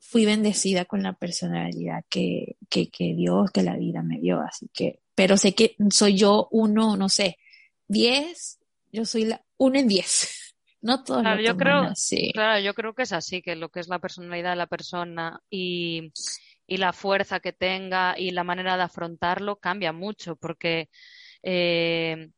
fui 0.02 0.26
bendecida 0.26 0.84
con 0.84 1.02
la 1.02 1.12
personalidad 1.12 2.04
que, 2.10 2.56
que, 2.68 2.90
que 2.90 3.14
Dios, 3.14 3.50
que 3.52 3.62
la 3.62 3.76
vida 3.76 4.02
me 4.02 4.18
dio. 4.18 4.40
Así 4.40 4.68
que, 4.74 5.00
pero 5.14 5.36
sé 5.36 5.54
que 5.54 5.76
soy 5.90 6.16
yo 6.16 6.48
uno, 6.50 6.96
no 6.96 7.08
sé, 7.08 7.38
diez, 7.86 8.58
yo 8.90 9.04
soy 9.06 9.26
la 9.26 9.42
uno 9.56 9.78
en 9.78 9.88
diez. 9.88 10.28
No 10.84 11.04
todos 11.04 11.22
claro, 11.22 11.40
yo 11.40 11.56
creo, 11.56 11.82
así. 11.82 12.32
Claro, 12.32 12.58
yo 12.58 12.74
creo 12.74 12.92
que 12.92 13.04
es 13.04 13.12
así, 13.12 13.40
que 13.40 13.54
lo 13.54 13.68
que 13.68 13.78
es 13.78 13.86
la 13.86 14.00
personalidad 14.00 14.50
de 14.50 14.56
la 14.56 14.66
persona 14.66 15.38
y, 15.48 16.12
y 16.66 16.78
la 16.78 16.92
fuerza 16.92 17.38
que 17.38 17.52
tenga 17.52 18.18
y 18.18 18.32
la 18.32 18.42
manera 18.42 18.76
de 18.76 18.82
afrontarlo 18.82 19.60
cambia 19.60 19.92
mucho, 19.92 20.34
porque 20.34 20.88
eh, 21.40 22.30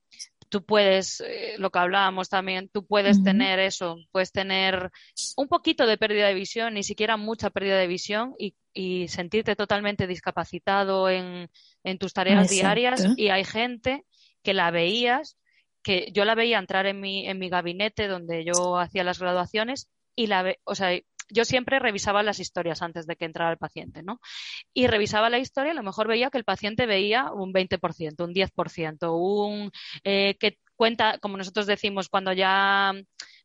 tú 0.54 0.64
puedes, 0.64 1.20
eh, 1.20 1.56
lo 1.58 1.70
que 1.70 1.80
hablábamos 1.80 2.28
también, 2.28 2.68
tú 2.68 2.86
puedes 2.86 3.24
tener 3.24 3.58
eso, 3.58 3.96
puedes 4.12 4.30
tener 4.30 4.92
un 5.36 5.48
poquito 5.48 5.84
de 5.84 5.98
pérdida 5.98 6.28
de 6.28 6.34
visión, 6.34 6.74
ni 6.74 6.84
siquiera 6.84 7.16
mucha 7.16 7.50
pérdida 7.50 7.76
de 7.76 7.88
visión 7.88 8.36
y, 8.38 8.54
sentirte 9.08 9.56
totalmente 9.56 10.06
discapacitado 10.06 11.10
en, 11.10 11.48
tus 11.98 12.12
tareas 12.12 12.48
diarias. 12.50 13.04
Y 13.16 13.30
hay 13.30 13.44
gente 13.44 14.04
que 14.44 14.54
la 14.54 14.70
veías, 14.70 15.36
que 15.82 16.12
yo 16.12 16.24
la 16.24 16.36
veía 16.36 16.60
entrar 16.60 16.86
en 16.86 17.00
mi, 17.00 17.26
en 17.26 17.40
mi 17.40 17.48
gabinete 17.48 18.06
donde 18.06 18.44
yo 18.44 18.78
hacía 18.78 19.02
las 19.02 19.18
graduaciones 19.18 19.88
y 20.14 20.28
la 20.28 20.44
ve, 20.44 20.60
o 20.62 20.76
sea, 20.76 20.96
yo 21.28 21.44
siempre 21.44 21.78
revisaba 21.78 22.22
las 22.22 22.40
historias 22.40 22.82
antes 22.82 23.06
de 23.06 23.16
que 23.16 23.24
entrara 23.24 23.50
el 23.50 23.58
paciente, 23.58 24.02
¿no? 24.02 24.20
Y 24.72 24.86
revisaba 24.86 25.30
la 25.30 25.38
historia, 25.38 25.72
a 25.72 25.74
lo 25.74 25.82
mejor 25.82 26.08
veía 26.08 26.30
que 26.30 26.38
el 26.38 26.44
paciente 26.44 26.86
veía 26.86 27.32
un 27.32 27.52
20%, 27.52 28.24
un 28.24 28.34
10%, 28.34 29.12
un 29.16 29.72
eh, 30.04 30.36
que 30.38 30.58
cuenta, 30.76 31.18
como 31.18 31.36
nosotros 31.36 31.66
decimos, 31.66 32.08
cuando 32.08 32.32
ya, 32.32 32.92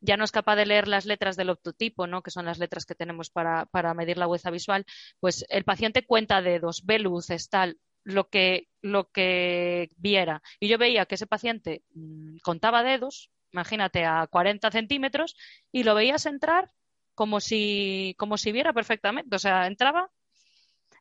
ya 0.02 0.18
no 0.18 0.24
es 0.24 0.32
capaz 0.32 0.56
de 0.56 0.66
leer 0.66 0.88
las 0.88 1.06
letras 1.06 1.36
del 1.36 1.50
optotipo, 1.50 2.08
¿no? 2.08 2.22
que 2.22 2.32
son 2.32 2.46
las 2.46 2.60
letras 2.60 2.86
que 2.86 2.96
tenemos 2.96 3.30
para, 3.30 3.66
para 3.68 3.94
medir 3.94 4.18
la 4.18 4.28
hueza 4.28 4.52
visual, 4.52 4.86
pues 5.20 5.46
el 5.50 5.64
paciente 5.64 6.06
cuenta 6.06 6.42
dedos, 6.42 6.86
ve 6.86 7.00
luces, 7.00 7.50
tal, 7.50 7.78
lo 8.04 8.30
que, 8.30 8.68
lo 8.82 9.10
que 9.12 9.92
viera. 9.98 10.42
Y 10.60 10.68
yo 10.68 10.78
veía 10.78 11.06
que 11.06 11.16
ese 11.16 11.28
paciente 11.28 11.84
mm, 11.94 12.38
contaba 12.44 12.84
dedos, 12.84 13.32
imagínate, 13.52 14.06
a 14.06 14.28
40 14.28 14.72
centímetros, 14.72 15.36
y 15.72 15.84
lo 15.84 15.96
veías 15.96 16.26
entrar 16.26 16.72
como 17.20 17.42
si, 17.42 18.16
como 18.18 18.38
si 18.38 18.54
viera 18.54 18.72
perfectamente. 18.72 19.36
O 19.36 19.40
sea, 19.40 19.68
entraba. 19.68 20.10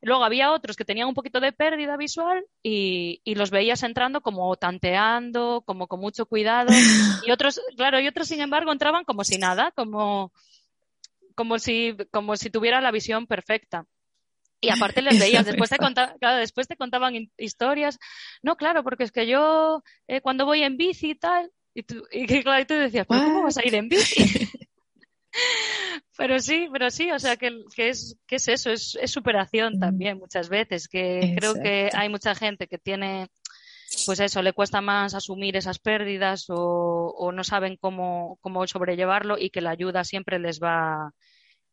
Luego 0.03 0.25
había 0.25 0.51
otros 0.51 0.75
que 0.75 0.85
tenían 0.85 1.07
un 1.07 1.15
poquito 1.15 1.39
de 1.39 1.53
pérdida 1.53 1.97
visual 1.97 2.45
y, 2.61 3.21
y 3.23 3.37
los 3.37 3.53
veías 3.53 3.85
entrando 3.85 4.21
como 4.21 4.57
tanteando, 4.57 5.63
como 5.65 5.87
con 5.87 6.01
mucho 6.01 6.27
cuidado. 6.27 6.71
Y 7.25 7.31
otros, 7.31 7.61
claro, 7.77 8.01
y 8.01 8.09
otros, 8.09 8.27
sin 8.27 8.41
embargo, 8.41 8.73
entraban 8.73 9.05
como 9.05 9.23
si 9.23 9.39
nada, 9.39 9.71
como, 9.71 10.33
como 11.37 11.61
si, 11.61 11.97
como 12.11 12.37
si 12.37 12.51
tuviera 12.51 12.81
la 12.81 12.91
visión 12.91 13.29
perfecta. 13.29 13.87
Y 14.61 14.71
aparte 14.71 15.03
les 15.03 15.21
veías, 15.21 15.47
después 15.47 15.71
te, 15.71 15.77
claro, 15.77 16.37
después 16.37 16.67
te 16.67 16.77
contaban 16.77 17.31
historias. 17.37 18.01
No, 18.43 18.57
claro, 18.57 18.83
porque 18.83 19.05
es 19.05 19.13
que 19.13 19.29
yo 19.29 19.85
eh, 20.09 20.21
cuando 20.21 20.47
voy 20.47 20.65
en 20.65 20.77
bici 20.77 21.11
y 21.11 21.15
tal, 21.15 21.53
y 21.75 21.85
tú, 21.85 22.03
y, 22.11 22.27
claro, 22.27 22.61
y 22.61 22.67
tú 22.67 22.75
decías, 22.75 23.07
¿pero 23.09 23.23
cómo 23.23 23.45
vas 23.45 23.59
a 23.59 23.65
ir 23.65 23.77
en 23.77 23.89
bici? 23.89 24.25
pero 26.19 26.41
sí, 26.41 26.67
pero 26.73 26.91
sí, 26.91 27.13
o 27.13 27.19
sea, 27.21 27.37
que, 27.37 27.63
que 27.77 27.91
es, 27.91 28.19
que 28.27 28.37
es 28.37 28.49
eso, 28.49 28.71
es, 28.71 28.99
es 29.01 29.13
superación 29.13 29.77
mm. 29.77 29.79
también 29.79 30.19
muchas 30.19 30.49
veces, 30.49 30.89
que 30.89 31.37
creo 31.39 31.55
que 31.55 31.91
hay 31.93 32.09
mucha 32.09 32.35
gente 32.35 32.67
que 32.67 32.77
tiene, 32.77 33.29
pues 34.05 34.19
eso, 34.19 34.43
le 34.43 34.53
cuesta 34.53 34.81
más 34.81 35.15
asumir 35.15 35.57
esas 35.57 35.79
pérdidas 35.79 36.51
o, 36.51 37.15
o 37.17 37.31
no 37.31 37.45
saben 37.45 37.77
cómo, 37.77 38.37
cómo 38.41 38.67
sobrellevarlo 38.67 39.39
y 39.39 39.51
que 39.51 39.61
la 39.61 39.71
ayuda 39.71 40.03
siempre 40.03 40.41
les 40.41 40.59
va, 40.59 41.15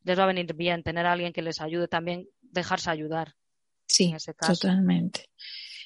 les 0.03 0.19
va 0.19 0.25
a 0.25 0.27
venir 0.27 0.53
bien, 0.53 0.83
tener 0.83 1.07
a 1.07 1.13
alguien 1.13 1.33
que 1.33 1.41
les 1.41 1.59
ayude 1.59 1.87
también, 1.87 2.27
dejarse 2.43 2.91
ayudar. 2.91 3.33
Sí, 3.87 4.09
en 4.09 4.17
ese 4.17 4.35
caso. 4.35 4.53
totalmente. 4.53 5.25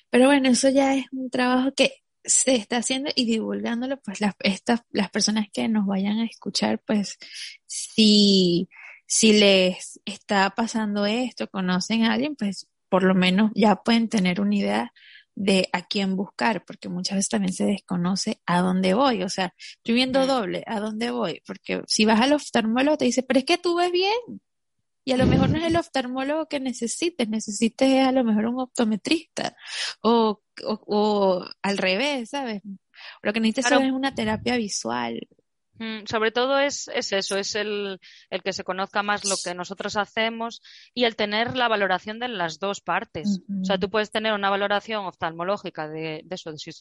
Pero 0.10 0.26
bueno, 0.26 0.50
eso 0.50 0.68
ya 0.68 0.96
es 0.96 1.06
un 1.14 1.30
trabajo 1.30 1.72
que 1.74 2.04
se 2.24 2.56
está 2.56 2.78
haciendo 2.78 3.10
y 3.16 3.26
divulgándolo, 3.26 3.98
pues 4.02 4.22
las, 4.22 4.36
estas, 4.40 4.82
las 4.92 5.10
personas 5.10 5.48
que 5.52 5.68
nos 5.68 5.86
vayan 5.86 6.20
a 6.20 6.26
escuchar, 6.26 6.80
pues 6.86 7.18
si, 7.66 8.70
si 9.06 9.34
les 9.34 10.00
está 10.06 10.50
pasando 10.52 11.06
esto, 11.06 11.48
conocen 11.50 12.04
a 12.04 12.14
alguien, 12.14 12.36
pues 12.36 12.68
por 12.90 13.04
lo 13.04 13.16
menos 13.16 13.52
ya 13.56 13.76
pueden 13.78 14.10
tener 14.10 14.42
una 14.42 14.56
idea 14.56 14.94
de 15.36 15.70
a 15.72 15.88
quién 15.88 16.18
buscar, 16.18 16.66
porque 16.66 16.90
muchas 16.90 17.16
veces 17.16 17.30
también 17.30 17.54
se 17.54 17.66
desconoce 17.66 18.42
a 18.46 18.60
dónde 18.60 18.94
voy, 18.94 19.24
o 19.24 19.30
sea, 19.30 19.54
estoy 19.78 19.96
viendo 19.96 20.28
doble, 20.28 20.64
a 20.68 20.82
dónde 20.82 21.12
voy, 21.12 21.42
porque 21.48 21.82
si 21.88 22.04
vas 22.04 22.20
al 22.20 22.34
oftalmólogo 22.34 22.98
te 22.98 23.06
dice, 23.06 23.24
pero 23.24 23.40
es 23.40 23.46
que 23.46 23.58
tú 23.58 23.78
ves 23.78 23.92
bien, 23.92 24.42
y 25.04 25.12
a 25.14 25.18
lo 25.18 25.26
mejor 25.26 25.50
no 25.50 25.58
es 25.58 25.66
el 25.66 25.76
oftalmólogo 25.76 26.48
que 26.48 26.60
necesites, 26.60 27.28
necesites 27.30 28.06
a 28.06 28.12
lo 28.12 28.24
mejor 28.24 28.46
un 28.46 28.60
optometrista 28.60 29.56
o, 30.02 30.42
o, 30.64 31.46
al 31.62 31.78
revés, 31.78 32.30
¿sabes? 32.30 32.62
Lo 33.22 33.34
que 33.34 33.40
necesitas 33.40 33.72
es 33.82 33.92
una 33.92 34.14
terapia 34.14 34.58
visual. 34.58 35.28
Mm, 35.80 36.06
sobre 36.06 36.32
todo 36.32 36.60
es, 36.60 36.90
es 36.94 37.14
eso, 37.14 37.38
es 37.38 37.56
el, 37.56 38.00
el, 38.30 38.44
que 38.44 38.52
se 38.52 38.66
conozca 38.66 39.02
más 39.02 39.24
lo 39.24 39.36
que 39.42 39.56
nosotros 39.56 39.96
hacemos 39.96 40.62
y 40.94 41.06
el 41.06 41.16
tener 41.16 41.56
la 41.56 41.70
valoración 41.70 42.20
de 42.20 42.28
las 42.28 42.60
dos 42.60 42.82
partes. 42.82 43.40
O 43.62 43.64
sea, 43.64 43.78
tú 43.78 43.90
puedes 43.90 44.12
tener 44.12 44.34
una 44.34 44.50
valoración 44.50 45.06
oftalmológica 45.06 45.88
de, 45.88 46.22
de 46.26 46.36
eso, 46.36 46.52
de 46.52 46.58
si, 46.58 46.72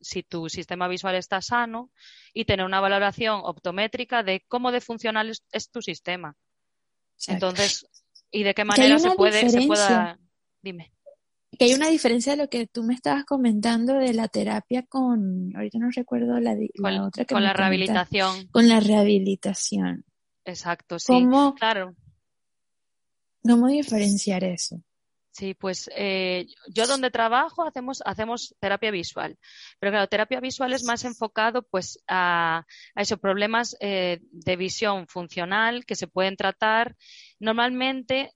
si, 0.00 0.22
tu 0.24 0.48
sistema 0.48 0.88
visual 0.88 1.14
está 1.14 1.40
sano 1.40 1.92
y 2.32 2.44
tener 2.44 2.66
una 2.66 2.80
valoración 2.80 3.40
optométrica 3.44 4.24
de 4.24 4.44
cómo 4.48 4.72
de 4.72 4.80
funcional 4.80 5.32
es 5.52 5.70
tu 5.70 5.80
sistema. 5.80 6.36
Entonces, 7.28 7.86
¿y 8.30 8.42
de 8.42 8.54
qué 8.54 8.64
manera 8.64 8.98
se 8.98 9.10
puede, 9.12 9.48
se 9.48 9.66
pueda, 9.66 10.18
dime. 10.62 10.92
Que 11.58 11.66
hay 11.66 11.74
una 11.74 11.88
diferencia 11.88 12.32
de 12.32 12.42
lo 12.42 12.48
que 12.48 12.66
tú 12.66 12.82
me 12.82 12.94
estabas 12.94 13.24
comentando 13.24 13.94
de 13.94 14.12
la 14.12 14.26
terapia 14.26 14.84
con, 14.88 15.54
ahorita 15.54 15.78
no 15.78 15.88
recuerdo 15.90 16.40
la, 16.40 16.56
otra 17.04 17.24
que 17.24 17.34
Con 17.34 17.44
la 17.44 17.52
rehabilitación. 17.52 18.48
Con 18.48 18.68
la 18.68 18.80
rehabilitación. 18.80 20.04
Exacto, 20.44 20.98
sí. 20.98 21.06
¿Cómo, 21.06 21.54
claro. 21.54 21.94
¿Cómo 23.42 23.68
diferenciar 23.68 24.42
eso? 24.42 24.82
Sí, 25.34 25.52
pues 25.52 25.90
eh, 25.96 26.46
yo 26.68 26.86
donde 26.86 27.10
trabajo 27.10 27.66
hacemos, 27.66 28.00
hacemos 28.06 28.54
terapia 28.60 28.92
visual, 28.92 29.36
pero 29.80 29.90
claro, 29.90 30.06
terapia 30.06 30.38
visual 30.38 30.72
es 30.72 30.84
más 30.84 31.04
enfocado 31.04 31.62
pues 31.64 31.98
a, 32.06 32.64
esos 32.94 33.18
problemas 33.18 33.76
eh, 33.80 34.20
de 34.30 34.56
visión 34.56 35.08
funcional 35.08 35.86
que 35.86 35.96
se 35.96 36.06
pueden 36.06 36.36
tratar 36.36 36.94
normalmente 37.40 38.32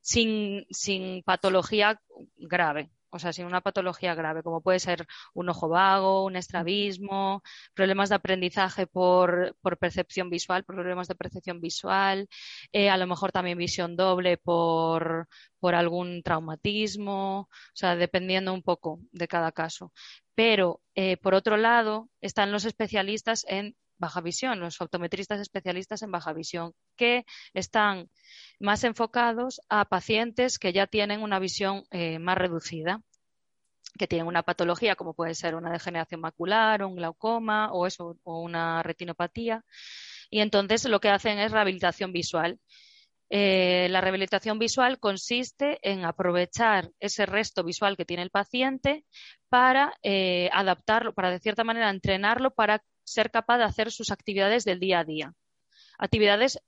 sin, 0.00 0.66
sin 0.70 1.22
patología 1.22 2.00
grave 2.36 2.90
o 3.10 3.18
sea, 3.18 3.32
sin 3.32 3.46
una 3.46 3.60
patología 3.60 4.14
grave, 4.14 4.42
como 4.42 4.60
puede 4.62 4.80
ser 4.80 5.06
un 5.34 5.48
ojo 5.48 5.68
vago, 5.68 6.24
un 6.24 6.36
estrabismo, 6.36 7.42
problemas 7.74 8.08
de 8.08 8.16
aprendizaje 8.16 8.86
por, 8.86 9.56
percepción 9.80 10.30
visual, 10.30 10.64
problemas 10.64 11.08
de 11.08 11.14
percepción 11.14 11.60
visual, 11.60 12.28
eh, 12.72 12.90
a 12.90 12.96
lo 12.96 13.06
mejor 13.06 13.32
también 13.32 13.58
visión 13.58 13.96
doble 13.96 14.36
por, 14.38 15.28
por 15.60 15.74
algún 15.74 16.22
traumatismo, 16.22 17.40
o 17.40 17.48
sea, 17.74 17.96
dependiendo 17.96 18.52
un 18.52 18.62
poco 18.62 19.00
de 19.12 19.28
cada 19.28 19.52
caso. 19.52 19.92
Pero, 20.34 20.80
eh, 20.94 21.16
por 21.16 21.34
otro 21.34 21.56
lado, 21.56 22.08
están 22.20 22.52
los 22.52 22.64
especialistas 22.64 23.44
en 23.48 23.76
baja 23.98 24.20
visión, 24.20 24.60
los 24.60 24.80
optometristas 24.80 25.40
especialistas 25.40 26.02
en 26.02 26.10
baja 26.10 26.32
visión, 26.32 26.72
que 26.96 27.24
están 27.54 28.08
más 28.58 28.84
enfocados 28.84 29.60
a 29.68 29.84
pacientes 29.84 30.58
que 30.58 30.72
ya 30.72 30.86
tienen 30.86 31.22
una 31.22 31.38
visión 31.38 31.84
eh, 31.90 32.18
más 32.18 32.38
reducida, 32.38 33.02
que 33.98 34.06
tienen 34.06 34.26
una 34.28 34.42
patología 34.42 34.96
como 34.96 35.14
puede 35.14 35.34
ser 35.34 35.54
una 35.54 35.72
degeneración 35.72 36.20
macular 36.20 36.84
un 36.84 36.96
glaucoma 36.96 37.72
o 37.72 37.86
eso 37.86 38.16
o 38.22 38.40
una 38.42 38.82
retinopatía 38.82 39.64
y 40.30 40.40
entonces 40.40 40.84
lo 40.86 41.00
que 41.00 41.08
hacen 41.08 41.38
es 41.38 41.52
rehabilitación 41.52 42.12
visual. 42.12 42.58
Eh, 43.30 43.88
la 43.90 44.00
rehabilitación 44.00 44.58
visual 44.58 44.98
consiste 44.98 45.78
en 45.82 46.04
aprovechar 46.04 46.90
ese 46.98 47.26
resto 47.26 47.62
visual 47.62 47.96
que 47.96 48.06
tiene 48.06 48.22
el 48.22 48.30
paciente 48.30 49.04
para 49.50 49.92
eh, 50.02 50.48
adaptarlo, 50.52 51.12
para 51.12 51.30
de 51.30 51.38
cierta 51.38 51.64
manera 51.64 51.90
entrenarlo 51.90 52.52
para 52.52 52.82
ser 53.12 53.30
capaz 53.30 53.58
de 53.58 53.64
hacer 53.64 53.90
sus 53.92 54.10
actividades 54.10 54.64
del 54.64 54.80
día 54.80 55.00
a 55.00 55.04
día. 55.04 55.34
Actividades 55.98 56.60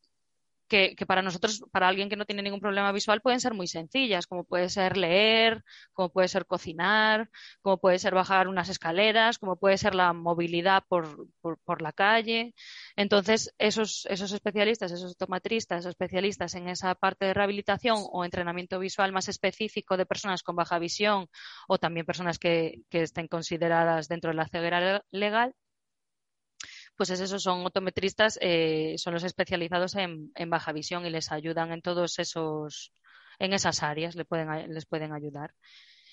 que, 0.71 1.07
para 1.07 1.21
nosotros, 1.21 1.65
para 1.73 1.89
alguien 1.89 2.09
que 2.09 2.17
no 2.17 2.25
tiene 2.25 2.43
ningún 2.43 2.61
problema 2.61 2.93
visual, 2.93 3.21
pueden 3.21 3.41
ser 3.41 3.55
muy 3.55 3.67
sencillas, 3.67 4.27
como 4.27 4.45
puede 4.45 4.69
ser 4.69 4.97
leer, 4.97 5.65
como 5.93 6.11
puede 6.11 6.29
ser 6.29 6.47
cocinar, 6.47 7.29
como 7.61 7.79
puede 7.79 7.99
ser 7.99 8.15
bajar 8.15 8.47
unas 8.49 8.69
escaleras, 8.69 9.39
como 9.39 9.57
puede 9.57 9.79
ser 9.79 9.95
la 9.97 10.13
movilidad 10.13 10.85
por, 10.89 11.29
por, 11.41 11.83
la 11.83 11.93
calle. 11.93 12.55
Entonces, 12.97 13.53
esos, 13.59 14.07
esos 14.09 14.33
especialistas, 14.33 14.93
esos 14.93 15.17
tomatristas, 15.17 15.87
especialistas 15.87 16.55
en 16.55 16.69
esa 16.69 16.95
parte 16.95 17.27
de 17.27 17.35
rehabilitación 17.35 17.99
o 18.13 18.25
entrenamiento 18.25 18.79
visual 18.79 19.13
más 19.13 19.29
específico 19.29 19.97
de 19.97 20.07
personas 20.07 20.43
con 20.45 20.55
baja 20.57 20.79
visión 20.79 21.27
o 21.69 21.79
también 21.79 22.07
personas 22.07 22.39
que 22.39 22.85
estén 22.93 23.27
consideradas 23.27 24.09
dentro 24.09 24.31
de 24.31 24.37
la 24.37 24.47
ceguera 24.47 25.03
legal, 25.11 25.55
pues 27.01 27.09
es 27.09 27.21
eso, 27.23 27.39
son 27.39 27.65
optometristas, 27.65 28.39
eh, 28.43 28.95
son 28.99 29.15
los 29.15 29.25
especializados 29.25 29.97
en, 29.97 30.31
baja 30.49 30.71
visión 30.71 31.07
y 31.07 31.09
les 31.09 31.33
ayudan 31.33 31.73
en 31.73 31.81
todos 31.81 32.19
esos, 32.19 32.93
en 33.39 33.55
esas 33.55 33.83
áreas, 33.83 34.17
les 34.17 34.27
pueden, 34.27 34.75
les 34.75 34.85
pueden 34.85 35.15
ayudar. 35.15 35.55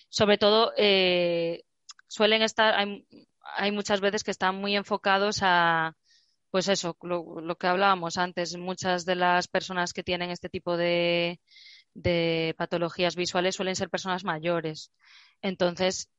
Sobre 0.07 0.37
todo, 0.37 0.71
eh, 0.77 1.63
suelen 2.07 2.41
estar, 2.41 2.73
hay, 2.73 3.05
hay, 3.57 3.73
muchas 3.73 3.99
veces 3.99 4.23
que 4.23 4.31
están 4.31 4.55
muy 4.55 4.77
enfocados 4.77 5.39
a, 5.41 5.97
pues 6.51 6.69
eso, 6.69 6.95
lo, 7.01 7.41
lo, 7.41 7.57
que 7.57 7.67
hablábamos 7.67 8.17
antes, 8.17 8.55
muchas 8.55 9.03
de 9.03 9.15
las 9.15 9.49
personas 9.49 9.91
que 9.91 10.03
tienen 10.03 10.29
este 10.29 10.47
tipo 10.47 10.77
de, 10.77 11.41
de 11.95 12.55
patologías 12.57 13.17
visuales 13.17 13.55
suelen 13.55 13.75
ser 13.75 13.89
personas 13.89 14.23
mayores. 14.23 14.93
Entonces, 15.41 16.09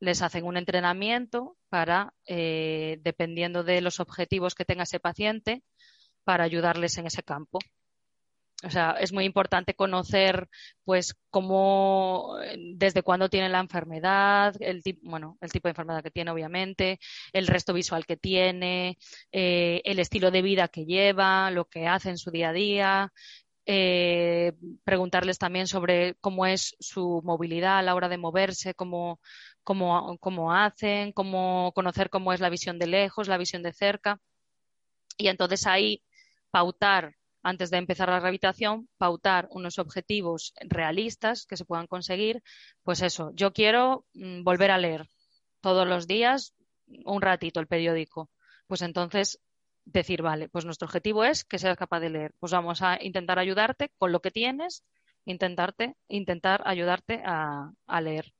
les 0.00 0.22
hacen 0.22 0.44
un 0.44 0.56
entrenamiento 0.56 1.56
para, 1.68 2.14
eh, 2.26 2.98
dependiendo 3.02 3.64
de 3.64 3.80
los 3.80 4.00
objetivos 4.00 4.54
que 4.54 4.64
tenga 4.64 4.84
ese 4.84 5.00
paciente, 5.00 5.62
para 6.24 6.44
ayudarles 6.44 6.98
en 6.98 7.06
ese 7.06 7.22
campo. 7.22 7.58
o 8.64 8.70
sea, 8.70 8.96
es 9.00 9.12
muy 9.12 9.24
importante 9.24 9.74
conocer, 9.74 10.48
pues, 10.84 11.14
cómo, 11.30 12.36
desde 12.74 13.02
cuándo 13.02 13.28
tiene 13.28 13.48
la 13.48 13.60
enfermedad, 13.60 14.54
el 14.60 14.82
tipo, 14.82 15.00
bueno, 15.08 15.38
el 15.40 15.52
tipo 15.52 15.68
de 15.68 15.70
enfermedad 15.70 16.02
que 16.02 16.10
tiene, 16.10 16.32
obviamente, 16.32 16.98
el 17.32 17.46
resto 17.46 17.72
visual 17.72 18.04
que 18.04 18.16
tiene, 18.16 18.98
eh, 19.32 19.80
el 19.84 20.00
estilo 20.00 20.30
de 20.32 20.42
vida 20.42 20.66
que 20.68 20.86
lleva, 20.86 21.50
lo 21.52 21.66
que 21.66 21.86
hace 21.86 22.10
en 22.10 22.18
su 22.18 22.30
día 22.32 22.48
a 22.50 22.52
día. 22.52 23.12
Eh, 23.70 24.54
preguntarles 24.82 25.36
también 25.38 25.66
sobre 25.66 26.14
cómo 26.22 26.46
es 26.46 26.74
su 26.80 27.20
movilidad 27.22 27.78
a 27.78 27.82
la 27.82 27.94
hora 27.94 28.08
de 28.08 28.16
moverse, 28.16 28.72
cómo, 28.72 29.20
cómo, 29.62 30.16
cómo 30.20 30.54
hacen, 30.54 31.12
cómo 31.12 31.72
conocer 31.74 32.08
cómo 32.08 32.32
es 32.32 32.40
la 32.40 32.48
visión 32.48 32.78
de 32.78 32.86
lejos, 32.86 33.28
la 33.28 33.36
visión 33.36 33.62
de 33.62 33.74
cerca. 33.74 34.20
Y 35.18 35.28
entonces 35.28 35.66
ahí 35.66 36.02
pautar 36.50 37.16
antes 37.42 37.70
de 37.70 37.76
empezar 37.76 38.08
la 38.08 38.20
rehabilitación, 38.20 38.88
pautar 38.96 39.48
unos 39.50 39.78
objetivos 39.78 40.54
realistas 40.60 41.44
que 41.44 41.58
se 41.58 41.66
puedan 41.66 41.86
conseguir. 41.86 42.42
Pues 42.82 43.02
eso, 43.02 43.32
yo 43.34 43.52
quiero 43.52 44.06
mm, 44.14 44.44
volver 44.44 44.70
a 44.70 44.78
leer 44.78 45.06
todos 45.60 45.86
los 45.86 46.06
días 46.06 46.54
un 47.04 47.20
ratito 47.20 47.60
el 47.60 47.66
periódico. 47.66 48.30
Pues 48.66 48.80
entonces 48.80 49.40
decir, 49.92 50.22
vale, 50.22 50.48
pues 50.48 50.64
nuestro 50.64 50.86
objetivo 50.86 51.24
es 51.24 51.44
que 51.44 51.58
seas 51.58 51.76
capaz 51.76 52.00
de 52.00 52.10
leer. 52.10 52.34
Pues 52.38 52.52
vamos 52.52 52.82
a 52.82 52.98
intentar 53.02 53.38
ayudarte 53.38 53.90
con 53.98 54.12
lo 54.12 54.20
que 54.20 54.30
tienes, 54.30 54.84
intentarte, 55.24 55.96
intentar 56.08 56.62
ayudarte 56.64 57.22
a, 57.24 57.72
a 57.86 58.00
leer. 58.00 58.32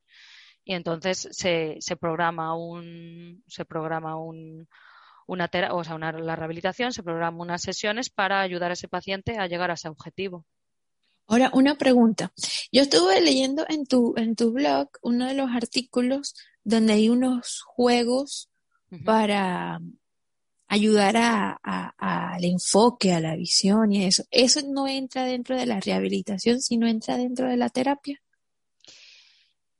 Y 0.64 0.74
entonces 0.74 1.28
se, 1.30 1.76
se 1.80 1.96
programa 1.96 2.54
un, 2.54 3.42
se 3.46 3.64
programa 3.64 4.16
un, 4.16 4.68
una, 5.26 5.50
o 5.72 5.84
sea, 5.84 5.94
una, 5.94 6.12
la 6.12 6.36
rehabilitación, 6.36 6.92
se 6.92 7.02
programan 7.02 7.40
unas 7.40 7.62
sesiones 7.62 8.10
para 8.10 8.40
ayudar 8.40 8.70
a 8.70 8.74
ese 8.74 8.88
paciente 8.88 9.38
a 9.38 9.46
llegar 9.46 9.70
a 9.70 9.74
ese 9.74 9.88
objetivo. 9.88 10.44
Ahora, 11.26 11.50
una 11.52 11.74
pregunta. 11.76 12.32
Yo 12.72 12.82
estuve 12.82 13.20
leyendo 13.20 13.66
en 13.68 13.86
tu, 13.86 14.14
en 14.16 14.34
tu 14.34 14.52
blog 14.52 14.88
uno 15.02 15.26
de 15.26 15.34
los 15.34 15.50
artículos 15.50 16.34
donde 16.64 16.94
hay 16.94 17.08
unos 17.08 17.62
juegos 17.66 18.50
para 19.04 19.80
ayudar 20.68 21.16
al 21.16 22.44
enfoque, 22.44 23.12
a 23.12 23.20
la 23.20 23.34
visión 23.36 23.92
y 23.92 24.04
eso. 24.04 24.24
¿Eso 24.30 24.60
no 24.68 24.86
entra 24.86 25.24
dentro 25.24 25.56
de 25.56 25.66
la 25.66 25.80
rehabilitación, 25.80 26.60
sino 26.60 26.86
entra 26.86 27.16
dentro 27.16 27.48
de 27.48 27.56
la 27.56 27.70
terapia? 27.70 28.20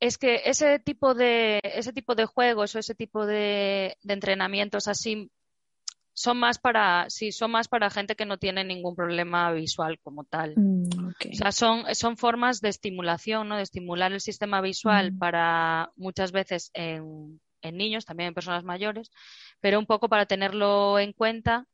Es 0.01 0.17
que 0.17 0.43
ese 0.45 0.79
tipo 0.79 1.15
de, 1.15 1.61
ese 1.63 1.93
tipo 1.93 2.15
de 2.15 2.27
juegos 2.27 2.75
o 2.75 2.79
ese 2.79 2.95
tipo 2.95 3.27
de, 3.27 3.97
de 4.03 4.15
entrenamientos 4.15 4.89
así 4.89 5.31
son 6.19 6.39
más 6.39 6.59
para, 6.59 7.09
sí, 7.11 7.31
son 7.31 7.53
más 7.53 7.69
para 7.69 7.91
gente 7.91 8.17
que 8.17 8.27
no 8.27 8.39
tiene 8.39 8.65
ningún 8.65 8.97
problema 8.97 9.53
visual 9.53 10.01
como 10.03 10.25
tal. 10.25 10.55
Mm, 10.57 10.89
o 11.09 11.35
sea, 11.35 11.53
son, 11.53 11.85
son 11.95 12.17
formas 12.17 12.61
de 12.61 12.71
estimulación, 12.71 13.49
¿no? 13.49 13.57
De 13.57 13.63
estimular 13.63 14.13
el 14.13 14.21
sistema 14.21 14.61
visual 14.61 15.13
Mm. 15.13 15.19
para 15.19 15.93
muchas 15.95 16.33
veces 16.33 16.71
en, 16.75 17.41
en 17.63 17.77
niños, 17.77 18.05
también 18.05 18.29
en 18.29 18.35
personas 18.35 18.65
mayores, 18.65 19.11
pero 19.61 19.79
un 19.79 19.87
poco 19.87 20.09
para 20.09 20.27
tenerlo 20.27 20.99
en 20.99 21.13
cuenta 21.13 21.67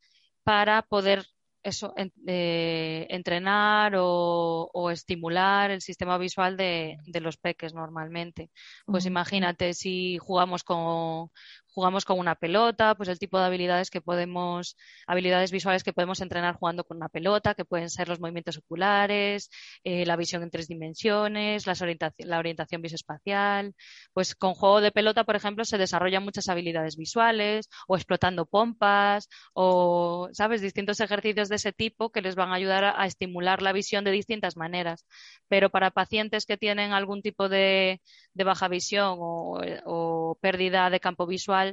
para 0.42 0.82
poder 0.82 1.24
eso, 1.62 1.94
en- 1.96 2.12
eh, 2.26 3.06
entrenar 3.10 3.94
o, 3.96 4.70
o 4.72 4.90
estimular 4.90 5.70
el 5.70 5.80
sistema 5.80 6.18
visual 6.18 6.56
de, 6.58 6.98
de 7.06 7.20
los 7.20 7.38
peques 7.38 7.72
normalmente. 7.74 8.50
Pues 8.84 9.06
imagínate 9.06 9.72
si 9.74 10.18
jugamos 10.18 10.62
con, 10.62 11.30
jugamos 11.74 12.04
con 12.04 12.18
una 12.18 12.36
pelota, 12.36 12.94
pues 12.94 13.08
el 13.08 13.18
tipo 13.18 13.38
de 13.38 13.46
habilidades 13.46 13.90
que 13.90 14.00
podemos, 14.00 14.76
habilidades 15.06 15.50
visuales 15.50 15.82
que 15.82 15.92
podemos 15.92 16.20
entrenar 16.20 16.54
jugando 16.56 16.84
con 16.84 16.96
una 16.98 17.08
pelota, 17.08 17.54
que 17.54 17.64
pueden 17.64 17.90
ser 17.90 18.08
los 18.08 18.20
movimientos 18.20 18.58
oculares, 18.58 19.50
eh, 19.82 20.06
la 20.06 20.16
visión 20.16 20.42
en 20.42 20.50
tres 20.50 20.68
dimensiones, 20.68 21.66
las 21.66 21.82
orientaci- 21.82 22.24
la 22.24 22.38
orientación 22.38 22.80
visoespacial. 22.82 23.74
Pues 24.12 24.34
con 24.34 24.54
juego 24.54 24.80
de 24.80 24.92
pelota, 24.92 25.24
por 25.24 25.36
ejemplo, 25.36 25.64
se 25.64 25.78
desarrollan 25.78 26.24
muchas 26.24 26.48
habilidades 26.48 26.96
visuales 26.96 27.68
o 27.88 27.96
explotando 27.96 28.46
pompas 28.46 29.28
o, 29.52 30.28
¿sabes?, 30.32 30.60
distintos 30.62 31.00
ejercicios 31.00 31.48
de 31.48 31.56
ese 31.56 31.72
tipo 31.72 32.10
que 32.10 32.22
les 32.22 32.34
van 32.36 32.50
a 32.52 32.54
ayudar 32.54 32.84
a, 32.84 33.04
estimular 33.06 33.62
la 33.62 33.72
visión 33.72 34.04
de 34.04 34.10
distintas 34.12 34.56
maneras. 34.56 35.04
Pero 35.48 35.70
para 35.70 35.90
pacientes 35.90 36.46
que 36.46 36.56
tienen 36.56 36.92
algún 36.92 37.22
tipo 37.22 37.48
de, 37.48 38.00
baja 38.34 38.68
visión 38.68 39.16
o 39.20 40.36
pérdida 40.40 40.90
de 40.90 41.00
campo 41.00 41.26
visual, 41.26 41.63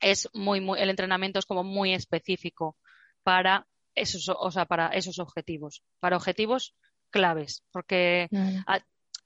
es 0.00 0.28
muy, 0.32 0.60
muy, 0.60 0.80
el 0.80 0.90
entrenamiento 0.90 1.38
es 1.38 1.46
como 1.46 1.62
muy 1.64 1.92
específico 1.94 2.76
para 3.22 3.66
esos, 3.94 4.28
o 4.28 4.50
sea, 4.50 4.64
para 4.66 4.88
esos 4.88 5.18
objetivos, 5.18 5.82
para 6.00 6.16
objetivos 6.16 6.74
claves, 7.10 7.64
porque 7.72 8.28
a- 8.66 8.80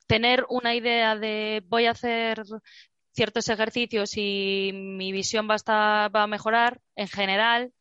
tener 0.06 0.44
una 0.50 0.74
idea 0.74 1.16
de 1.16 1.62
voy 1.66 1.86
a 1.86 1.92
hacer 1.92 2.42
ciertos 3.12 3.48
ejercicios 3.48 4.12
y 4.16 4.70
mi 4.74 5.12
visión 5.12 5.48
va 5.48 5.54
a 5.54 5.56
estar, 5.56 6.14
va 6.14 6.24
a 6.24 6.26
mejorar, 6.26 6.80
en 6.96 7.08
general, 7.08 7.72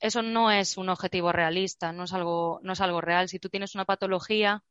eso 0.00 0.22
no 0.22 0.50
es 0.52 0.76
un 0.76 0.88
objetivo 0.88 1.32
realista, 1.32 1.92
no 1.92 2.04
es 2.04 2.12
algo, 2.12 2.60
no 2.62 2.72
es 2.74 2.80
algo 2.80 3.00
real. 3.00 3.28
Si 3.28 3.38
tú 3.40 3.48
tienes 3.48 3.74
una 3.74 3.84
patología, 3.84 4.62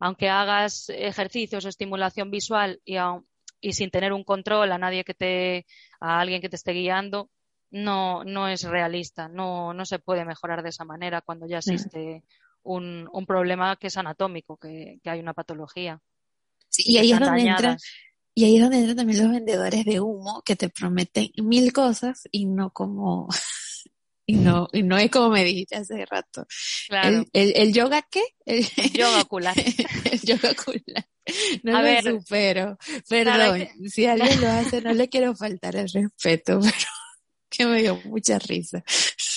aunque 0.00 0.28
hagas 0.28 0.88
ejercicios 0.88 1.64
o 1.64 1.68
estimulación 1.68 2.30
visual 2.32 2.80
y, 2.84 2.96
aun- 2.96 3.24
y 3.60 3.74
sin 3.74 3.90
tener 3.90 4.12
un 4.12 4.24
control 4.24 4.72
a 4.72 4.78
nadie 4.78 5.04
que 5.04 5.14
te, 5.14 5.66
a 6.02 6.20
alguien 6.20 6.40
que 6.40 6.48
te 6.48 6.56
esté 6.56 6.72
guiando, 6.72 7.30
no, 7.70 8.24
no 8.24 8.48
es 8.48 8.64
realista, 8.64 9.28
no, 9.28 9.72
no 9.72 9.86
se 9.86 9.98
puede 9.98 10.24
mejorar 10.24 10.62
de 10.62 10.68
esa 10.70 10.84
manera 10.84 11.22
cuando 11.22 11.46
ya 11.46 11.58
existe 11.58 12.24
un, 12.62 13.08
un 13.12 13.26
problema 13.26 13.76
que 13.76 13.86
es 13.86 13.96
anatómico, 13.96 14.56
que, 14.56 14.98
que 15.02 15.10
hay 15.10 15.20
una 15.20 15.32
patología. 15.32 16.00
Sí, 16.68 16.84
y 16.86 16.98
ahí 16.98 17.12
es 17.12 17.20
donde 17.20 17.42
entra, 17.42 17.76
y 18.34 18.44
ahí 18.44 18.56
es 18.56 18.62
donde 18.62 18.78
entran 18.78 18.96
también 18.96 19.22
los 19.22 19.30
vendedores 19.30 19.84
de 19.84 20.00
humo 20.00 20.42
que 20.44 20.56
te 20.56 20.70
prometen 20.70 21.30
mil 21.36 21.72
cosas 21.72 22.28
y 22.30 22.46
no 22.46 22.70
como, 22.70 23.28
y 24.26 24.36
no, 24.36 24.68
y 24.72 24.82
no 24.82 24.98
es 24.98 25.10
como 25.10 25.30
me 25.30 25.44
dijiste 25.44 25.76
hace 25.76 26.04
rato. 26.06 26.46
Claro, 26.88 27.18
El, 27.18 27.28
el, 27.32 27.52
el 27.56 27.72
yoga 27.72 28.02
qué? 28.10 28.22
El, 28.44 28.64
yoga 28.92 29.20
ocular. 29.22 29.54
el 29.56 30.20
yoga 30.20 30.50
ocular. 30.50 31.06
No 31.62 31.76
A 31.76 31.80
lo 31.82 31.86
ver, 31.86 32.04
supero. 32.04 32.78
Perdón, 33.08 33.68
si 33.88 34.06
alguien 34.06 34.40
lo 34.40 34.48
hace, 34.48 34.80
no 34.82 34.92
le 34.92 35.08
quiero 35.10 35.34
faltar 35.34 35.76
el 35.76 35.88
respeto, 35.88 36.60
pero 36.60 36.86
que 37.48 37.66
me 37.66 37.82
dio 37.82 37.96
mucha 38.04 38.38
risa. 38.38 38.82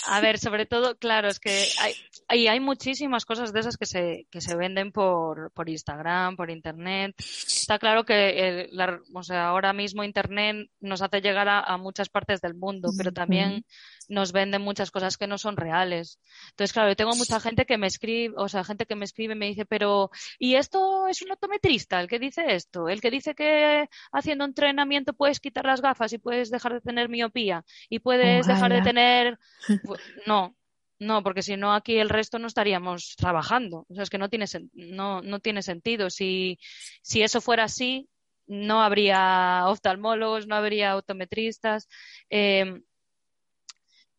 A 0.08 0.22
ver, 0.22 0.40
sobre 0.40 0.66
todo, 0.66 0.98
claro, 0.98 1.28
es 1.28 1.40
que 1.40 1.68
hay, 1.80 1.94
hay, 2.28 2.48
hay 2.48 2.60
muchísimas 2.60 3.24
cosas 3.26 3.54
de 3.54 3.60
esas 3.60 3.78
que 3.78 3.86
se, 3.86 4.26
que 4.32 4.42
se 4.42 4.56
venden 4.56 4.92
por, 4.92 5.52
por 5.54 5.70
Instagram, 5.70 6.36
por 6.36 6.50
Internet. 6.50 7.16
Está 7.20 7.78
claro 7.80 8.04
que 8.04 8.30
el- 8.48 8.70
la- 8.72 9.00
o 9.14 9.24
sea, 9.24 9.48
ahora 9.48 9.74
mismo 9.74 10.04
Internet 10.04 10.70
nos 10.80 11.02
hace 11.02 11.22
llegar 11.22 11.48
a, 11.48 11.60
a 11.60 11.78
muchas 11.78 12.10
partes 12.10 12.42
del 12.42 12.56
mundo, 12.56 12.90
pero 12.98 13.12
también 13.12 13.66
nos 14.10 14.32
venden 14.32 14.62
muchas 14.62 14.92
cosas 14.92 15.18
que 15.18 15.28
no 15.28 15.38
son 15.38 15.56
reales. 15.58 16.20
Entonces, 16.52 16.74
claro, 16.74 16.90
yo 16.90 16.96
tengo 16.96 17.16
mucha 17.16 17.40
gente 17.40 17.66
que 17.66 17.78
me 17.78 17.88
escribe, 17.88 18.34
o 18.38 18.48
sea, 18.50 18.64
gente 18.64 18.86
que 18.86 18.96
me 18.96 19.06
escribe 19.06 19.34
y 19.34 19.38
me 19.38 19.48
dice, 19.48 19.66
pero, 19.66 20.10
¿y 20.40 20.56
esto 20.56 21.08
es 21.08 21.22
un 21.22 21.32
optometrista 21.32 22.00
el 22.02 22.08
que 22.08 22.20
dice 22.20 22.44
esto? 22.56 22.88
El 22.90 23.02
que 23.02 23.12
dice 23.12 23.34
que 23.36 23.88
haciendo 24.12 24.46
entrenamiento 24.46 25.14
puedes 25.14 25.40
quitar 25.40 25.66
las 25.66 25.82
gafas 25.82 26.14
y 26.14 26.18
puedes 26.18 26.50
dejar 26.52 26.74
de 26.74 26.82
tener 26.82 27.10
miopía 27.10 27.64
y 27.90 28.00
puedes 28.00 28.46
dejar 28.48 28.72
de 28.72 28.78
tener 28.84 29.40
Pu- 29.84 30.00
No, 30.28 30.56
no, 31.00 31.24
porque 31.24 31.42
si 31.42 31.58
no 31.58 31.74
aquí 31.74 31.98
el 31.98 32.10
resto 32.10 32.40
no 32.40 32.48
estaríamos 32.48 33.16
trabajando. 33.18 33.86
O 33.90 33.94
sea, 33.94 34.04
es 34.04 34.10
que 34.10 34.18
no 34.18 34.30
tiene, 34.30 34.46
no, 34.74 35.22
no 35.22 35.40
tiene 35.40 35.62
sentido. 35.62 36.10
Si, 36.10 36.58
si 37.02 37.22
eso 37.22 37.42
fuera 37.42 37.66
así, 37.66 38.10
no 38.48 38.82
habría 38.82 39.64
oftalmólogos, 39.68 40.48
no 40.48 40.56
habría 40.56 40.98
optometristas. 40.98 41.88
Eh, 42.30 42.82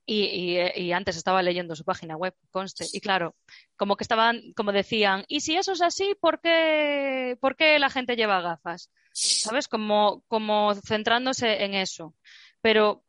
y, 0.08 0.24
y, 0.24 0.56
eh, 0.58 0.72
y 0.76 0.92
antes 0.92 1.16
estaba 1.16 1.42
leyendo 1.42 1.74
su 1.74 1.84
página 1.84 2.16
web, 2.16 2.34
conste. 2.50 2.86
Y 2.92 3.00
claro, 3.00 3.34
como 3.76 3.96
que 3.96 4.04
estaban, 4.04 4.40
como 4.54 4.72
decían, 4.72 5.24
¿y 5.28 5.40
si 5.40 5.56
eso 5.56 5.72
es 5.72 5.82
así, 5.82 6.14
por 6.20 6.40
qué, 6.40 7.36
por 7.40 7.56
qué 7.56 7.78
la 7.78 7.90
gente 7.90 8.16
lleva 8.16 8.40
gafas? 8.40 8.90
¿Sabes? 9.12 9.66
Como, 9.66 10.22
como 10.28 10.74
centrándose 10.74 11.64
en 11.64 11.74
eso. 11.74 12.14
Pero 12.60 13.05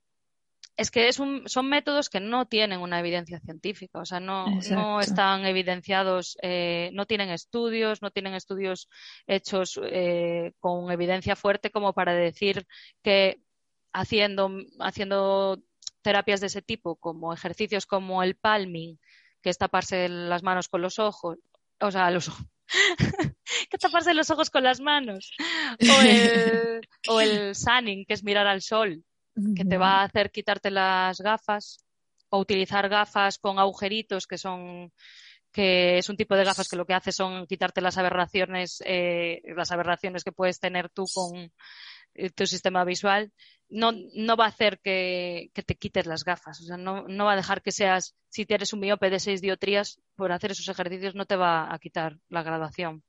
es 0.78 0.92
que 0.92 1.08
es 1.08 1.20
un, 1.20 1.44
son 1.48 1.68
métodos 1.68 2.08
que 2.08 2.20
no 2.20 2.46
tienen 2.46 2.82
una 2.82 3.00
evidencia 3.00 3.40
científica, 3.40 4.00
o 4.00 4.06
sea, 4.06 4.20
no, 4.20 4.46
no 4.70 5.02
están 5.02 5.44
evidenciados, 5.44 6.38
eh, 6.44 6.92
no 6.94 7.08
tienen 7.08 7.32
estudios, 7.32 8.04
no 8.04 8.12
tienen 8.12 8.36
estudios 8.36 8.88
hechos 9.26 9.80
eh, 9.84 10.54
con 10.60 10.92
evidencia 10.92 11.36
fuerte 11.36 11.72
como 11.72 11.94
para 11.94 12.14
decir 12.14 12.68
que 13.02 13.42
haciendo, 13.92 14.52
haciendo 14.80 15.58
terapias 16.04 16.42
de 16.42 16.48
ese 16.48 16.62
tipo, 16.62 16.96
como 16.96 17.34
ejercicios 17.34 17.88
como 17.88 18.22
el 18.22 18.36
palming, 18.36 19.00
que 19.42 19.50
es 19.50 19.58
taparse 19.58 20.08
las 20.10 20.44
manos 20.44 20.70
con 20.70 20.84
los 20.84 21.00
ojos, 21.00 21.40
o 21.80 21.90
sea, 21.90 22.12
los 22.12 22.30
que 23.70 23.78
taparse 23.80 24.14
los 24.14 24.30
ojos 24.30 24.52
con 24.52 24.64
las 24.64 24.80
manos. 24.80 25.32
O 25.82 26.02
el, 26.02 26.82
o 27.10 27.20
el 27.20 27.56
sunning, 27.56 28.06
que 28.06 28.14
es 28.14 28.24
mirar 28.24 28.46
al 28.46 28.62
sol 28.62 29.04
que 29.56 29.66
te 29.66 29.78
va 29.78 30.02
a 30.02 30.04
hacer 30.04 30.32
quitarte 30.32 30.72
las 30.72 31.20
gafas 31.20 31.80
o 32.30 32.40
utilizar 32.40 32.90
gafas 32.90 33.38
con 33.38 33.60
agujeritos 33.60 34.28
que 34.28 34.38
son 34.38 34.92
que 35.52 35.98
es 35.98 36.10
un 36.10 36.18
tipo 36.18 36.36
de 36.36 36.44
gafas 36.44 36.68
que 36.68 36.76
lo 36.76 36.86
que 36.86 36.94
hace 36.94 37.12
son 37.12 37.48
quitarte 37.48 37.82
las 37.82 37.98
aberraciones, 37.98 38.82
eh, 38.86 39.42
las 39.56 39.72
aberraciones 39.72 40.24
que 40.24 40.32
puedes 40.32 40.60
tener 40.60 40.90
tú 40.90 41.06
con 41.12 41.52
eh, 42.14 42.30
tu 42.30 42.46
sistema 42.46 42.84
visual, 42.84 43.32
no, 43.70 43.92
no 44.14 44.36
va 44.36 44.46
a 44.46 44.50
hacer 44.50 44.80
que, 44.80 45.52
te 45.54 45.76
quites 45.76 46.06
las 46.06 46.24
gafas. 46.24 46.62
O 46.62 46.64
sea, 46.64 46.78
no, 46.78 47.08
no, 47.08 47.26
va 47.26 47.34
a 47.34 47.38
dejar 47.38 47.62
que 47.62 47.72
seas, 47.72 48.16
si 48.30 48.46
tienes 48.46 48.74
un 48.74 48.82
miope 48.82 49.10
de 49.10 49.20
seis 49.20 49.42
diotrías, 49.42 50.00
por 50.16 50.32
hacer 50.32 50.52
esos 50.52 50.68
ejercicios 50.68 51.16
no 51.16 51.26
te 51.26 51.36
va 51.36 51.74
a 51.74 51.80
quitar 51.80 52.20
la 52.30 52.44
graduación. 52.44 53.04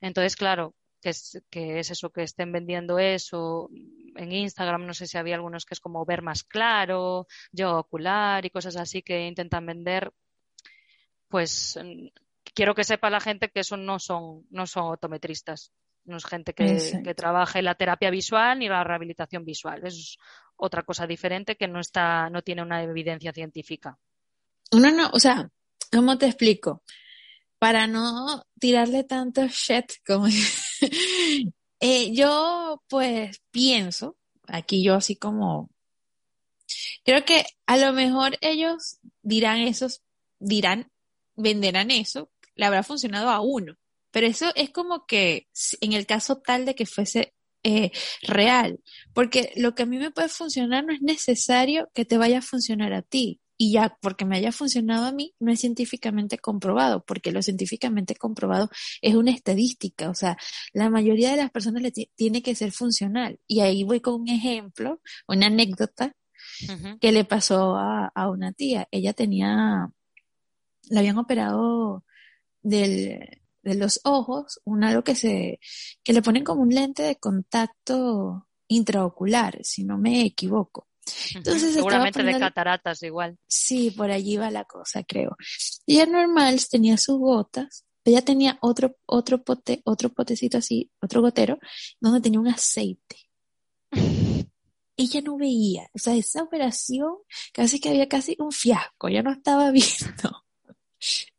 Entonces, 0.00 0.36
claro, 0.36 0.74
que 1.00 1.10
es, 1.10 1.42
que 1.50 1.78
es 1.78 1.90
eso, 1.90 2.10
que 2.10 2.22
estén 2.22 2.52
vendiendo 2.52 2.98
eso. 2.98 3.68
En 4.18 4.32
Instagram 4.32 4.84
no 4.84 4.94
sé 4.94 5.06
si 5.06 5.16
había 5.16 5.36
algunos 5.36 5.64
que 5.64 5.74
es 5.74 5.80
como 5.80 6.04
ver 6.04 6.22
más 6.22 6.42
claro, 6.42 7.26
yo 7.52 7.78
ocular 7.78 8.44
y 8.44 8.50
cosas 8.50 8.76
así 8.76 9.02
que 9.02 9.26
intentan 9.26 9.64
vender. 9.64 10.12
Pues 11.28 11.78
quiero 12.54 12.74
que 12.74 12.84
sepa 12.84 13.10
la 13.10 13.20
gente 13.20 13.50
que 13.50 13.60
eso 13.60 13.76
no 13.76 13.98
son, 13.98 14.44
no 14.50 14.66
son 14.66 14.92
optometristas. 14.92 15.72
No 16.04 16.16
es 16.16 16.24
gente 16.24 16.54
que, 16.54 17.00
que 17.04 17.14
trabaje 17.14 17.62
la 17.62 17.74
terapia 17.74 18.10
visual 18.10 18.58
ni 18.58 18.68
la 18.68 18.82
rehabilitación 18.82 19.44
visual. 19.44 19.86
Es 19.86 20.16
otra 20.56 20.82
cosa 20.82 21.06
diferente 21.06 21.56
que 21.56 21.68
no 21.68 21.80
está, 21.80 22.28
no 22.30 22.42
tiene 22.42 22.62
una 22.62 22.82
evidencia 22.82 23.32
científica. 23.32 23.98
No, 24.72 24.90
no, 24.90 25.10
o 25.12 25.20
sea, 25.20 25.50
¿cómo 25.92 26.18
te 26.18 26.26
explico? 26.26 26.82
Para 27.58 27.86
no 27.86 28.42
tirarle 28.58 29.04
tanto 29.04 29.46
shit 29.48 29.92
como 30.06 30.26
eh, 31.80 32.12
yo 32.12 32.82
pues 32.88 33.42
pienso, 33.50 34.16
aquí 34.46 34.82
yo 34.82 34.94
así 34.94 35.16
como, 35.16 35.70
creo 37.04 37.24
que 37.24 37.44
a 37.66 37.76
lo 37.76 37.92
mejor 37.92 38.36
ellos 38.40 38.98
dirán 39.22 39.60
eso, 39.60 39.88
dirán, 40.38 40.90
venderán 41.36 41.90
eso, 41.90 42.30
le 42.54 42.66
habrá 42.66 42.82
funcionado 42.82 43.30
a 43.30 43.40
uno, 43.40 43.76
pero 44.10 44.26
eso 44.26 44.52
es 44.54 44.70
como 44.70 45.06
que 45.06 45.48
en 45.80 45.92
el 45.92 46.06
caso 46.06 46.38
tal 46.38 46.64
de 46.64 46.74
que 46.74 46.86
fuese 46.86 47.34
eh, 47.62 47.90
real, 48.22 48.80
porque 49.12 49.52
lo 49.56 49.74
que 49.74 49.82
a 49.82 49.86
mí 49.86 49.98
me 49.98 50.10
puede 50.10 50.28
funcionar 50.28 50.84
no 50.84 50.92
es 50.92 51.02
necesario 51.02 51.90
que 51.94 52.04
te 52.04 52.18
vaya 52.18 52.38
a 52.38 52.42
funcionar 52.42 52.92
a 52.92 53.02
ti. 53.02 53.40
Y 53.58 53.72
ya, 53.72 53.98
porque 54.00 54.24
me 54.24 54.36
haya 54.36 54.52
funcionado 54.52 55.06
a 55.06 55.12
mí, 55.12 55.34
no 55.40 55.50
es 55.50 55.60
científicamente 55.60 56.38
comprobado, 56.38 57.04
porque 57.04 57.32
lo 57.32 57.42
científicamente 57.42 58.14
comprobado 58.14 58.70
es 59.02 59.16
una 59.16 59.32
estadística. 59.32 60.08
O 60.10 60.14
sea, 60.14 60.38
la 60.72 60.88
mayoría 60.90 61.32
de 61.32 61.38
las 61.38 61.50
personas 61.50 61.82
le 61.82 61.90
tiene 61.90 62.40
que 62.40 62.54
ser 62.54 62.70
funcional. 62.70 63.40
Y 63.48 63.60
ahí 63.60 63.82
voy 63.82 64.00
con 64.00 64.22
un 64.22 64.28
ejemplo, 64.28 65.00
una 65.26 65.48
anécdota 65.48 66.14
que 67.00 67.12
le 67.12 67.24
pasó 67.24 67.76
a, 67.76 68.06
a 68.14 68.30
una 68.30 68.52
tía. 68.52 68.86
Ella 68.92 69.12
tenía, 69.12 69.90
la 70.90 71.00
habían 71.00 71.18
operado 71.18 72.04
del, 72.62 73.40
de 73.62 73.74
los 73.74 74.00
ojos, 74.04 74.60
un 74.64 74.84
algo 74.84 75.02
que 75.02 75.14
se, 75.14 75.60
que 76.02 76.12
le 76.12 76.22
ponen 76.22 76.44
como 76.44 76.62
un 76.62 76.70
lente 76.70 77.02
de 77.02 77.16
contacto 77.16 78.48
intraocular, 78.68 79.58
si 79.62 79.84
no 79.84 79.98
me 79.98 80.24
equivoco. 80.24 80.86
Entonces, 81.34 81.74
Seguramente 81.74 82.22
de 82.22 82.38
cataratas 82.38 83.02
igual. 83.02 83.38
Sí, 83.46 83.90
por 83.90 84.10
allí 84.10 84.36
va 84.36 84.50
la 84.50 84.64
cosa, 84.64 85.02
creo. 85.04 85.36
Ella 85.86 86.06
normal 86.06 86.60
tenía 86.70 86.96
sus 86.96 87.18
gotas, 87.18 87.84
ella 88.04 88.22
tenía 88.22 88.58
otro, 88.60 88.96
otro 89.06 89.42
pote, 89.42 89.82
otro 89.84 90.10
potecito 90.10 90.58
así, 90.58 90.90
otro 91.00 91.20
gotero, 91.20 91.58
donde 92.00 92.20
tenía 92.20 92.40
un 92.40 92.48
aceite. 92.48 93.16
ella 94.96 95.20
no 95.22 95.36
veía, 95.36 95.88
o 95.94 95.98
sea, 95.98 96.14
esa 96.14 96.42
operación 96.42 97.12
casi 97.52 97.80
que 97.80 97.88
había 97.90 98.08
casi 98.08 98.36
un 98.38 98.52
fiasco, 98.52 99.08
ya 99.08 99.22
no 99.22 99.32
estaba 99.32 99.70
viendo 99.72 100.44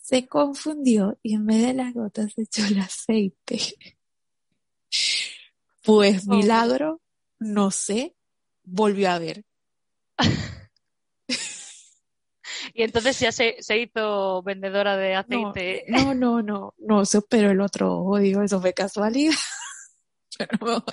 se 0.10 0.28
confundió 0.28 1.20
y 1.22 1.36
en 1.36 1.46
vez 1.46 1.68
de 1.68 1.74
las 1.76 1.94
gotas 1.94 2.34
se 2.34 2.42
echó 2.42 2.66
el 2.66 2.80
aceite. 2.80 3.60
Pues 5.84 6.28
milagro, 6.28 7.00
no 7.38 7.70
sé, 7.70 8.16
volvió 8.64 9.12
a 9.12 9.20
ver. 9.20 9.46
y 12.74 12.84
entonces 12.84 13.20
ya 13.20 13.32
se, 13.32 13.56
hizo 13.78 14.44
vendedora 14.44 14.98
de 14.98 15.16
aceite. 15.16 15.86
No, 15.88 16.14
no, 16.14 16.42
no, 16.42 16.74
no, 16.78 17.06
se 17.06 17.20
operó 17.20 17.52
el 17.52 17.62
otro 17.62 18.00
ojo, 18.00 18.20
digo, 18.20 18.42
eso 18.42 18.60
fue 18.62 18.74
casualidad. 18.74 19.36
Pero, 20.38 20.84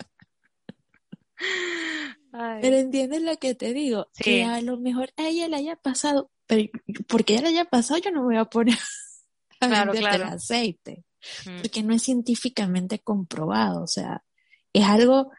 Pero 2.60 2.76
entiendes 2.76 3.22
lo 3.22 3.36
que 3.36 3.54
te 3.54 3.72
digo, 3.72 4.08
que 4.14 4.44
a 4.44 4.60
lo 4.60 4.78
mejor 4.78 5.12
a 5.16 5.28
ella 5.28 5.48
le 5.48 5.56
haya 5.56 5.76
pasado, 5.76 6.30
pero 6.46 6.68
porque 7.06 7.34
ella 7.34 7.42
le 7.42 7.48
haya 7.48 7.64
pasado 7.66 8.00
yo 8.00 8.10
no 8.10 8.20
me 8.20 8.26
voy 8.26 8.36
a 8.36 8.46
poner 8.46 8.76
claro, 9.60 9.92
claro. 9.92 10.24
el 10.24 10.30
aceite, 10.30 11.04
mm. 11.44 11.62
porque 11.62 11.82
no 11.82 11.94
es 11.94 12.02
científicamente 12.02 12.98
comprobado, 12.98 13.82
o 13.82 13.86
sea, 13.86 14.24
es 14.72 14.84
algo 14.84 15.30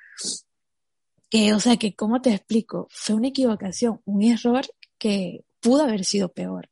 que, 1.29 1.53
o 1.53 1.59
sea, 1.59 1.77
que, 1.77 1.95
¿cómo 1.95 2.21
te 2.21 2.33
explico? 2.33 2.87
Fue 2.89 3.15
una 3.15 3.27
equivocación, 3.29 4.01
un 4.05 4.23
error 4.23 4.65
que 4.97 5.43
pudo 5.59 5.83
haber 5.83 6.05
sido 6.05 6.29
peor. 6.29 6.69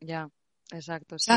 Ya, 0.00 0.28
exacto. 0.72 1.18
Sí. 1.18 1.30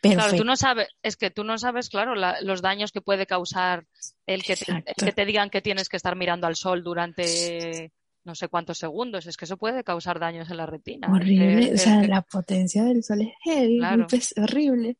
Claro, 0.00 0.36
tú 0.36 0.44
no 0.44 0.56
sabes, 0.56 0.88
es 1.02 1.16
que 1.16 1.30
tú 1.30 1.44
no 1.44 1.58
sabes, 1.58 1.88
claro, 1.88 2.14
los 2.14 2.62
daños 2.62 2.92
que 2.92 3.00
puede 3.00 3.26
causar 3.26 3.86
el 4.26 4.42
que, 4.42 4.52
el 4.52 4.94
que 4.96 5.12
te 5.12 5.24
digan 5.26 5.50
que 5.50 5.62
tienes 5.62 5.88
que 5.88 5.96
estar 5.96 6.16
mirando 6.16 6.46
al 6.46 6.56
sol 6.56 6.82
durante 6.82 7.92
no 8.24 8.34
sé 8.34 8.48
cuántos 8.48 8.78
segundos. 8.78 9.26
Es 9.26 9.36
que 9.36 9.44
eso 9.44 9.56
puede 9.56 9.84
causar 9.84 10.18
daños 10.18 10.50
en 10.50 10.56
la 10.56 10.66
retina. 10.66 11.08
Horrible. 11.12 11.74
o 11.74 11.78
sea, 11.78 12.02
la 12.02 12.22
potencia 12.22 12.84
del 12.84 13.02
sol 13.02 13.22
es 13.22 13.34
heavy, 13.44 13.80
es 14.12 14.34
horrible. 14.36 14.96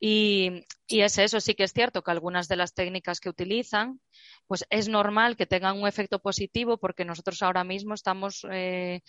Y, 0.00 0.64
es 0.88 1.18
eso, 1.18 1.40
sí 1.40 1.54
que 1.54 1.64
es 1.64 1.72
cierto 1.72 2.02
que 2.02 2.10
algunas 2.10 2.48
de 2.48 2.56
las 2.56 2.74
técnicas 2.74 3.20
que 3.20 3.28
utilizan, 3.28 4.00
pues 4.46 4.64
es 4.70 4.88
normal 4.88 5.36
que 5.36 5.46
tengan 5.46 5.78
un 5.78 5.88
efecto 5.88 6.20
positivo 6.20 6.78
porque 6.78 7.04
nosotros 7.04 7.42
ahora 7.42 7.64
mismo 7.64 7.94
estamos 7.94 8.46
eh, 8.50 9.02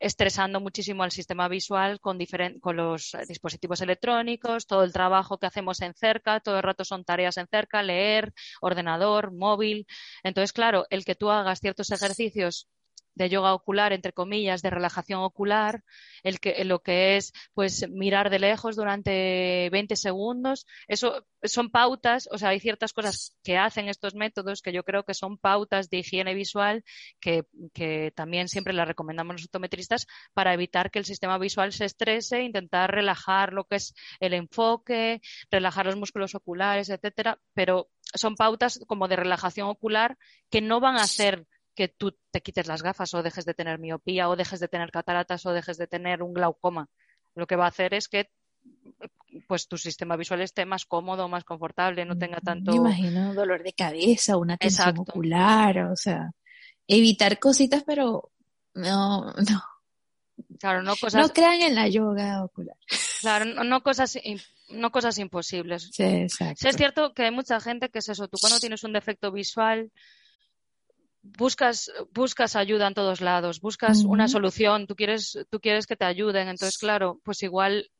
estresando 0.00 0.60
muchísimo 0.60 1.02
al 1.02 1.12
sistema 1.12 1.46
visual 1.48 2.00
con, 2.00 2.18
con 2.60 2.76
los 2.76 3.16
dispositivos 3.28 3.82
electrónicos, 3.82 4.66
todo 4.66 4.82
el 4.82 4.92
trabajo 4.92 5.38
que 5.38 5.46
hacemos 5.46 5.82
en 5.82 5.94
cerca, 5.94 6.40
todo 6.40 6.56
el 6.56 6.62
rato 6.62 6.84
son 6.84 7.04
tareas 7.04 7.36
en 7.36 7.46
cerca, 7.46 7.82
leer, 7.82 8.32
ordenador, 8.62 9.32
móvil. 9.32 9.86
Entonces, 10.22 10.52
claro, 10.52 10.86
el 10.90 11.04
que 11.04 11.14
tú 11.14 11.30
hagas 11.30 11.60
ciertos 11.60 11.92
ejercicios 11.92 12.66
de 13.14 13.28
yoga 13.28 13.54
ocular, 13.54 13.92
entre 13.92 14.12
comillas, 14.12 14.62
de 14.62 14.70
relajación 14.70 15.20
ocular, 15.20 15.82
el 16.22 16.40
que, 16.40 16.64
lo 16.64 16.82
que 16.82 17.16
es 17.16 17.32
pues 17.54 17.88
mirar 17.88 18.30
de 18.30 18.38
lejos 18.38 18.76
durante 18.76 19.68
20 19.70 19.96
segundos. 19.96 20.66
Eso 20.88 21.26
son 21.42 21.70
pautas, 21.70 22.28
o 22.30 22.38
sea, 22.38 22.50
hay 22.50 22.60
ciertas 22.60 22.92
cosas 22.92 23.36
que 23.42 23.56
hacen 23.56 23.88
estos 23.88 24.14
métodos 24.14 24.62
que 24.62 24.72
yo 24.72 24.84
creo 24.84 25.04
que 25.04 25.14
son 25.14 25.38
pautas 25.38 25.88
de 25.90 25.98
higiene 25.98 26.34
visual 26.34 26.84
que, 27.20 27.44
que 27.72 28.12
también 28.14 28.48
siempre 28.48 28.72
las 28.72 28.86
recomendamos 28.88 29.34
los 29.34 29.44
optometristas 29.44 30.06
para 30.34 30.54
evitar 30.54 30.90
que 30.90 30.98
el 30.98 31.04
sistema 31.04 31.38
visual 31.38 31.72
se 31.72 31.86
estrese, 31.86 32.42
intentar 32.42 32.90
relajar 32.90 33.52
lo 33.52 33.64
que 33.64 33.76
es 33.76 33.94
el 34.20 34.34
enfoque, 34.34 35.20
relajar 35.50 35.86
los 35.86 35.96
músculos 35.96 36.34
oculares, 36.34 36.90
etcétera, 36.90 37.38
pero 37.54 37.88
son 38.14 38.34
pautas 38.36 38.80
como 38.86 39.08
de 39.08 39.16
relajación 39.16 39.68
ocular 39.68 40.18
que 40.50 40.60
no 40.60 40.80
van 40.80 40.96
a 40.96 41.02
hacer 41.02 41.46
que 41.80 41.88
tú 41.88 42.14
te 42.30 42.42
quites 42.42 42.66
las 42.66 42.82
gafas 42.82 43.14
o 43.14 43.22
dejes 43.22 43.46
de 43.46 43.54
tener 43.54 43.78
miopía 43.78 44.28
o 44.28 44.36
dejes 44.36 44.60
de 44.60 44.68
tener 44.68 44.90
cataratas 44.90 45.46
o 45.46 45.52
dejes 45.54 45.78
de 45.78 45.86
tener 45.86 46.22
un 46.22 46.34
glaucoma. 46.34 46.90
Lo 47.34 47.46
que 47.46 47.56
va 47.56 47.64
a 47.64 47.68
hacer 47.68 47.94
es 47.94 48.06
que 48.06 48.28
pues 49.48 49.66
tu 49.66 49.78
sistema 49.78 50.16
visual 50.16 50.42
esté 50.42 50.66
más 50.66 50.84
cómodo, 50.84 51.26
más 51.26 51.42
confortable, 51.44 52.04
no 52.04 52.18
tenga 52.18 52.38
tanto. 52.40 52.72
Me 52.72 52.76
imagino 52.76 53.32
dolor 53.32 53.62
de 53.62 53.72
cabeza, 53.72 54.36
una 54.36 54.58
tensión 54.58 54.98
ocular, 54.98 55.78
o 55.90 55.96
sea, 55.96 56.32
evitar 56.86 57.38
cositas, 57.38 57.82
pero 57.82 58.30
no, 58.74 59.32
no. 59.32 59.62
Claro, 60.58 60.82
no 60.82 60.96
cosas. 60.96 61.22
No 61.22 61.32
crean 61.32 61.62
en 61.62 61.74
la 61.74 61.88
yoga 61.88 62.44
ocular. 62.44 62.76
Claro, 63.22 63.46
no, 63.64 63.82
cosas, 63.82 64.18
no 64.68 64.92
cosas 64.92 65.16
imposibles. 65.16 65.88
Sí, 65.92 66.02
exacto. 66.02 66.68
es 66.68 66.76
cierto 66.76 67.14
que 67.14 67.22
hay 67.22 67.30
mucha 67.30 67.58
gente 67.58 67.88
que 67.88 68.00
es 68.00 68.08
eso. 68.10 68.28
Tú 68.28 68.36
cuando 68.38 68.60
tienes 68.60 68.84
un 68.84 68.92
defecto 68.92 69.32
visual, 69.32 69.90
buscas, 71.22 71.90
buscas 72.12 72.56
ayuda 72.56 72.88
en 72.88 72.94
todos 72.94 73.20
lados, 73.20 73.60
buscas 73.60 74.04
una 74.04 74.28
solución, 74.28 74.86
tú 74.86 74.96
quieres, 74.96 75.38
tú 75.50 75.60
quieres 75.60 75.86
que 75.86 75.96
te 75.96 76.04
ayuden. 76.04 76.48
Entonces, 76.48 76.78
claro, 76.78 77.20
pues 77.24 77.42
igual 77.42 77.90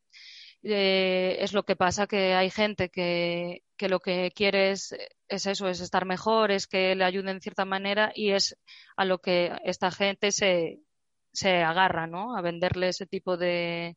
eh, 0.62 1.36
es 1.40 1.52
lo 1.52 1.64
que 1.64 1.76
pasa, 1.76 2.06
que 2.06 2.34
hay 2.34 2.50
gente 2.50 2.90
que, 2.90 3.62
que 3.76 3.88
lo 3.88 4.00
que 4.00 4.30
quiere 4.34 4.72
es, 4.72 4.94
eso, 5.28 5.68
es 5.68 5.80
estar 5.80 6.04
mejor, 6.04 6.50
es 6.50 6.66
que 6.66 6.94
le 6.94 7.04
ayuden 7.04 7.36
de 7.36 7.42
cierta 7.42 7.64
manera 7.64 8.12
y 8.14 8.32
es 8.32 8.56
a 8.96 9.04
lo 9.04 9.18
que 9.18 9.52
esta 9.64 9.90
gente 9.90 10.32
se, 10.32 10.80
se 11.32 11.62
agarra, 11.62 12.06
¿no? 12.06 12.36
A 12.36 12.42
venderle 12.42 12.88
ese 12.88 13.06
tipo 13.06 13.36
de, 13.36 13.96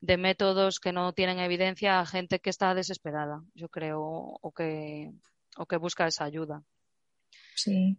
de 0.00 0.16
métodos 0.16 0.80
que 0.80 0.92
no 0.92 1.12
tienen 1.12 1.40
evidencia 1.40 2.00
a 2.00 2.06
gente 2.06 2.40
que 2.40 2.50
está 2.50 2.74
desesperada, 2.74 3.42
yo 3.54 3.68
creo, 3.68 4.00
o 4.00 4.52
que, 4.52 5.10
o 5.56 5.66
que 5.66 5.76
busca 5.76 6.06
esa 6.06 6.24
ayuda. 6.24 6.62
Sí. 7.54 7.98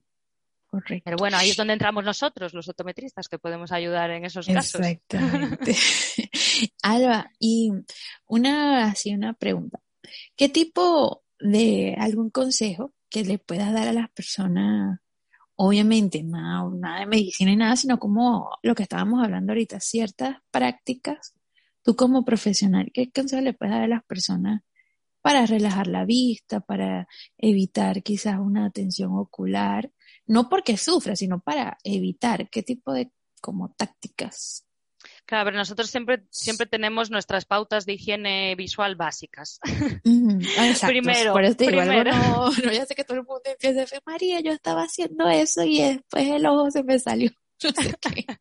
Correcto. 0.70 1.04
Pero 1.06 1.18
bueno, 1.18 1.38
ahí 1.38 1.50
es 1.50 1.58
donde 1.58 1.74
entramos 1.74 2.04
nosotros, 2.04 2.54
los 2.54 2.68
optometristas, 2.70 3.28
que 3.28 3.40
podemos 3.40 3.72
ayudar 3.72 4.12
en 4.12 4.26
esos 4.26 4.48
casos. 4.48 4.82
Exactamente. 4.82 5.76
Alba, 6.84 7.32
y 7.40 7.72
una, 8.28 8.86
así 8.86 9.14
una 9.14 9.34
pregunta. 9.34 9.80
¿Qué 10.36 10.50
tipo 10.50 11.24
de 11.40 11.96
algún 12.00 12.30
consejo 12.30 12.94
que 13.10 13.24
le 13.24 13.40
puedas 13.40 13.74
dar 13.74 13.88
a 13.88 13.94
las 13.94 14.10
personas? 14.12 15.00
Obviamente, 15.56 16.24
nada, 16.24 16.70
nada 16.74 17.00
de 17.02 17.06
medicina 17.06 17.52
y 17.52 17.56
nada, 17.56 17.76
sino 17.76 18.00
como 18.00 18.50
lo 18.64 18.76
que 18.76 18.84
estábamos 18.84 19.24
hablando 19.24 19.52
ahorita, 19.52 19.80
ciertas 19.80 20.38
prácticas. 20.52 21.34
Tú 21.84 21.96
como 21.96 22.24
profesional, 22.24 22.92
¿qué 22.94 23.12
consejo 23.12 23.42
le 23.42 23.54
puedes 23.54 23.74
dar 23.74 23.84
a 23.84 23.88
las 23.88 24.04
personas 24.04 24.62
para 25.30 25.46
relajar 25.46 25.86
la 25.86 26.06
vista, 26.06 26.60
para 26.60 27.08
evitar 27.38 28.02
quizás 28.02 28.40
una 28.40 28.72
tensión 28.72 29.16
ocular? 29.16 29.92
No 30.26 30.50
porque 30.50 30.76
sufra, 30.76 31.16
sino 31.16 31.40
para 31.40 31.78
evitar 31.84 32.50
qué 32.50 32.64
tipo 32.64 32.94
de 32.94 33.12
como 33.40 33.70
tácticas 33.70 34.66
Claro, 35.28 35.46
pero 35.46 35.58
nosotros 35.58 35.92
siempre, 35.92 36.24
siempre 36.32 36.66
tenemos 36.66 37.12
nuestras 37.12 37.46
pautas 37.46 37.86
de 37.86 37.94
higiene 37.94 38.56
visual 38.56 38.96
básicas. 38.96 39.60
primero, 40.88 41.34
por 41.34 41.44
eso 41.44 41.58
primero. 41.58 42.12
no, 42.12 42.50
no, 42.50 42.72
ya 42.72 42.88
sé 42.88 42.96
que 42.96 43.04
todo 43.04 43.20
el 43.20 43.24
mundo 43.24 43.44
empieza 43.46 43.78
a 43.78 43.82
decir, 43.82 44.02
María, 44.08 44.40
yo 44.40 44.52
estaba 44.52 44.82
haciendo 44.82 45.30
eso 45.30 45.64
y 45.64 45.80
después 45.80 46.28
el 46.28 46.44
ojo 46.48 46.72
se 46.72 46.82
me 46.84 46.98
salió. 46.98 47.30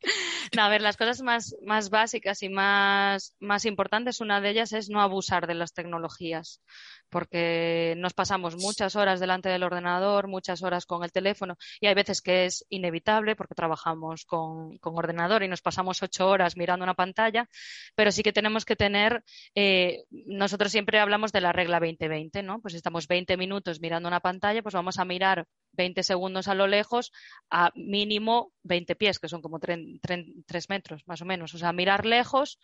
No, 0.57 0.63
a 0.63 0.69
ver, 0.69 0.81
las 0.81 0.97
cosas 0.97 1.21
más, 1.23 1.55
más 1.65 1.91
básicas 1.91 2.43
y 2.43 2.49
más, 2.49 3.35
más 3.41 3.65
importantes, 3.65 4.21
una 4.21 4.41
de 4.41 4.51
ellas 4.51 4.73
es 4.73 4.89
no 4.89 5.01
abusar 5.01 5.47
de 5.47 5.55
las 5.55 5.73
tecnologías, 5.73 6.63
porque 7.11 7.95
nos 7.99 8.15
pasamos 8.15 8.57
muchas 8.57 8.97
horas 8.97 9.21
delante 9.21 9.49
del 9.49 9.63
ordenador, 9.63 10.29
muchas 10.29 10.63
horas 10.63 10.87
con 10.87 11.05
el 11.05 11.13
teléfono, 11.13 11.57
y 11.81 11.87
hay 11.87 11.95
veces 11.95 12.23
que 12.23 12.47
es 12.47 12.65
inevitable 12.69 13.37
porque 13.37 13.55
trabajamos 13.55 14.25
con, 14.25 14.79
con 14.79 14.97
ordenador 14.97 15.43
y 15.43 15.49
nos 15.49 15.63
pasamos 15.63 16.03
ocho 16.03 16.29
horas 16.29 16.57
mirando 16.57 16.85
una 16.85 16.95
pantalla, 16.95 17.49
pero 17.95 18.13
sí 18.13 18.23
que 18.23 18.33
tenemos 18.33 18.65
que 18.65 18.77
tener, 18.77 19.23
eh, 19.55 20.05
nosotros 20.11 20.73
siempre 20.73 20.99
hablamos 21.01 21.33
de 21.33 21.41
la 21.41 21.53
regla 21.53 21.81
20-20, 21.81 22.43
¿no? 22.43 22.61
Pues 22.61 22.75
estamos 22.75 23.07
20 23.09 23.37
minutos 23.37 23.81
mirando 23.81 24.09
una 24.09 24.21
pantalla, 24.21 24.63
pues 24.63 24.75
vamos 24.75 24.99
a 24.99 25.05
mirar 25.05 25.47
20 25.73 26.03
segundos 26.03 26.49
a 26.49 26.55
lo 26.55 26.67
lejos 26.67 27.13
a 27.51 27.71
mínimo 27.75 28.53
20 28.63 28.97
pies, 28.97 29.19
que 29.19 29.29
son 29.29 29.43
como 29.43 29.59
3 29.61 30.69
metros 30.69 31.03
más 31.07 31.23
o 31.23 31.25
menos. 31.25 31.55
O 31.55 31.59
sea, 31.59 31.73
mirar 31.73 32.07
lejos 32.07 32.59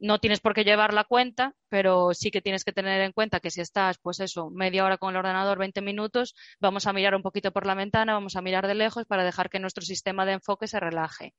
no 0.00 0.18
tienes 0.18 0.40
por 0.40 0.54
qué 0.54 0.64
llevar 0.64 0.94
la 0.94 1.04
cuenta, 1.04 1.54
pero 1.68 2.14
sí 2.14 2.30
que 2.30 2.40
tienes 2.40 2.64
que 2.64 2.72
tener 2.72 3.02
en 3.02 3.12
cuenta 3.12 3.38
que 3.38 3.50
si 3.50 3.60
estás, 3.60 3.98
pues 3.98 4.18
eso, 4.20 4.50
media 4.50 4.84
hora 4.84 4.96
con 4.96 5.10
el 5.10 5.18
ordenador, 5.18 5.58
20 5.58 5.82
minutos, 5.82 6.34
vamos 6.58 6.86
a 6.86 6.92
mirar 6.94 7.14
un 7.14 7.22
poquito 7.22 7.52
por 7.52 7.66
la 7.66 7.74
ventana, 7.74 8.14
vamos 8.14 8.34
a 8.34 8.40
mirar 8.40 8.66
de 8.66 8.74
lejos 8.74 9.04
para 9.04 9.24
dejar 9.24 9.50
que 9.50 9.58
nuestro 9.60 9.84
sistema 9.84 10.24
de 10.24 10.32
enfoque 10.32 10.66
se 10.66 10.80
relaje. 10.80 11.34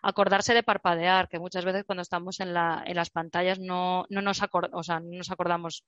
Acordarse 0.00 0.54
de 0.54 0.62
parpadear, 0.62 1.28
que 1.28 1.40
muchas 1.40 1.64
veces 1.64 1.84
cuando 1.84 2.02
estamos 2.02 2.38
en, 2.38 2.54
la, 2.54 2.84
en 2.86 2.94
las 2.94 3.10
pantallas 3.10 3.58
no, 3.58 4.06
no, 4.08 4.22
nos 4.22 4.40
o 4.72 4.82
sea, 4.84 5.00
no 5.00 5.18
nos 5.18 5.30
acordamos. 5.32 5.84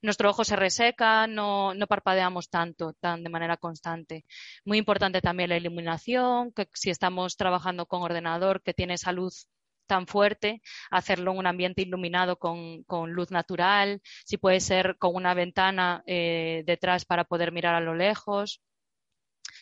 Nuestro 0.00 0.30
ojo 0.30 0.44
se 0.44 0.56
reseca, 0.56 1.26
no, 1.26 1.74
no 1.74 1.86
parpadeamos 1.86 2.48
tanto, 2.48 2.94
tan 2.94 3.22
de 3.22 3.30
manera 3.30 3.58
constante. 3.58 4.24
Muy 4.64 4.78
importante 4.78 5.20
también 5.20 5.50
la 5.50 5.58
iluminación, 5.58 6.52
que 6.52 6.66
si 6.72 6.88
estamos 6.90 7.36
trabajando 7.36 7.86
con 7.86 8.02
ordenador, 8.02 8.62
que 8.62 8.74
tiene 8.74 8.94
esa 8.94 9.12
luz 9.12 9.48
tan 9.92 10.06
fuerte, 10.06 10.62
hacerlo 10.90 11.32
en 11.32 11.38
un 11.38 11.46
ambiente 11.46 11.82
iluminado 11.82 12.38
con, 12.38 13.12
luz 13.12 13.30
natural, 13.30 14.00
si 14.24 14.38
puede 14.38 14.60
ser 14.60 14.96
con 14.96 15.14
una 15.14 15.34
ventana 15.34 16.02
eh, 16.06 16.62
detrás 16.64 17.04
para 17.04 17.24
poder 17.24 17.52
mirar 17.52 17.74
a 17.74 17.80
lo 17.80 17.94
lejos. 17.94 18.62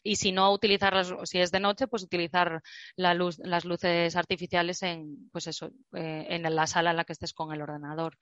Y 0.04 0.16
si 0.16 0.30
no 0.30 0.52
utilizar 0.52 0.94
si 1.24 1.40
es 1.40 1.50
de 1.50 1.58
noche, 1.58 1.88
pues 1.88 2.04
utilizar 2.04 2.62
la 2.94 3.12
luz, 3.12 3.38
las 3.40 3.64
luces 3.64 4.14
artificiales 4.14 4.82
en, 4.84 5.28
pues 5.32 5.48
eh, 5.48 6.26
en 6.30 6.42
la 6.54 6.66
sala 6.68 6.90
en 6.90 6.96
la 6.98 7.04
que 7.04 7.12
estés 7.12 7.32
con 7.32 7.52
el 7.52 7.60
ordenador. 7.60 8.16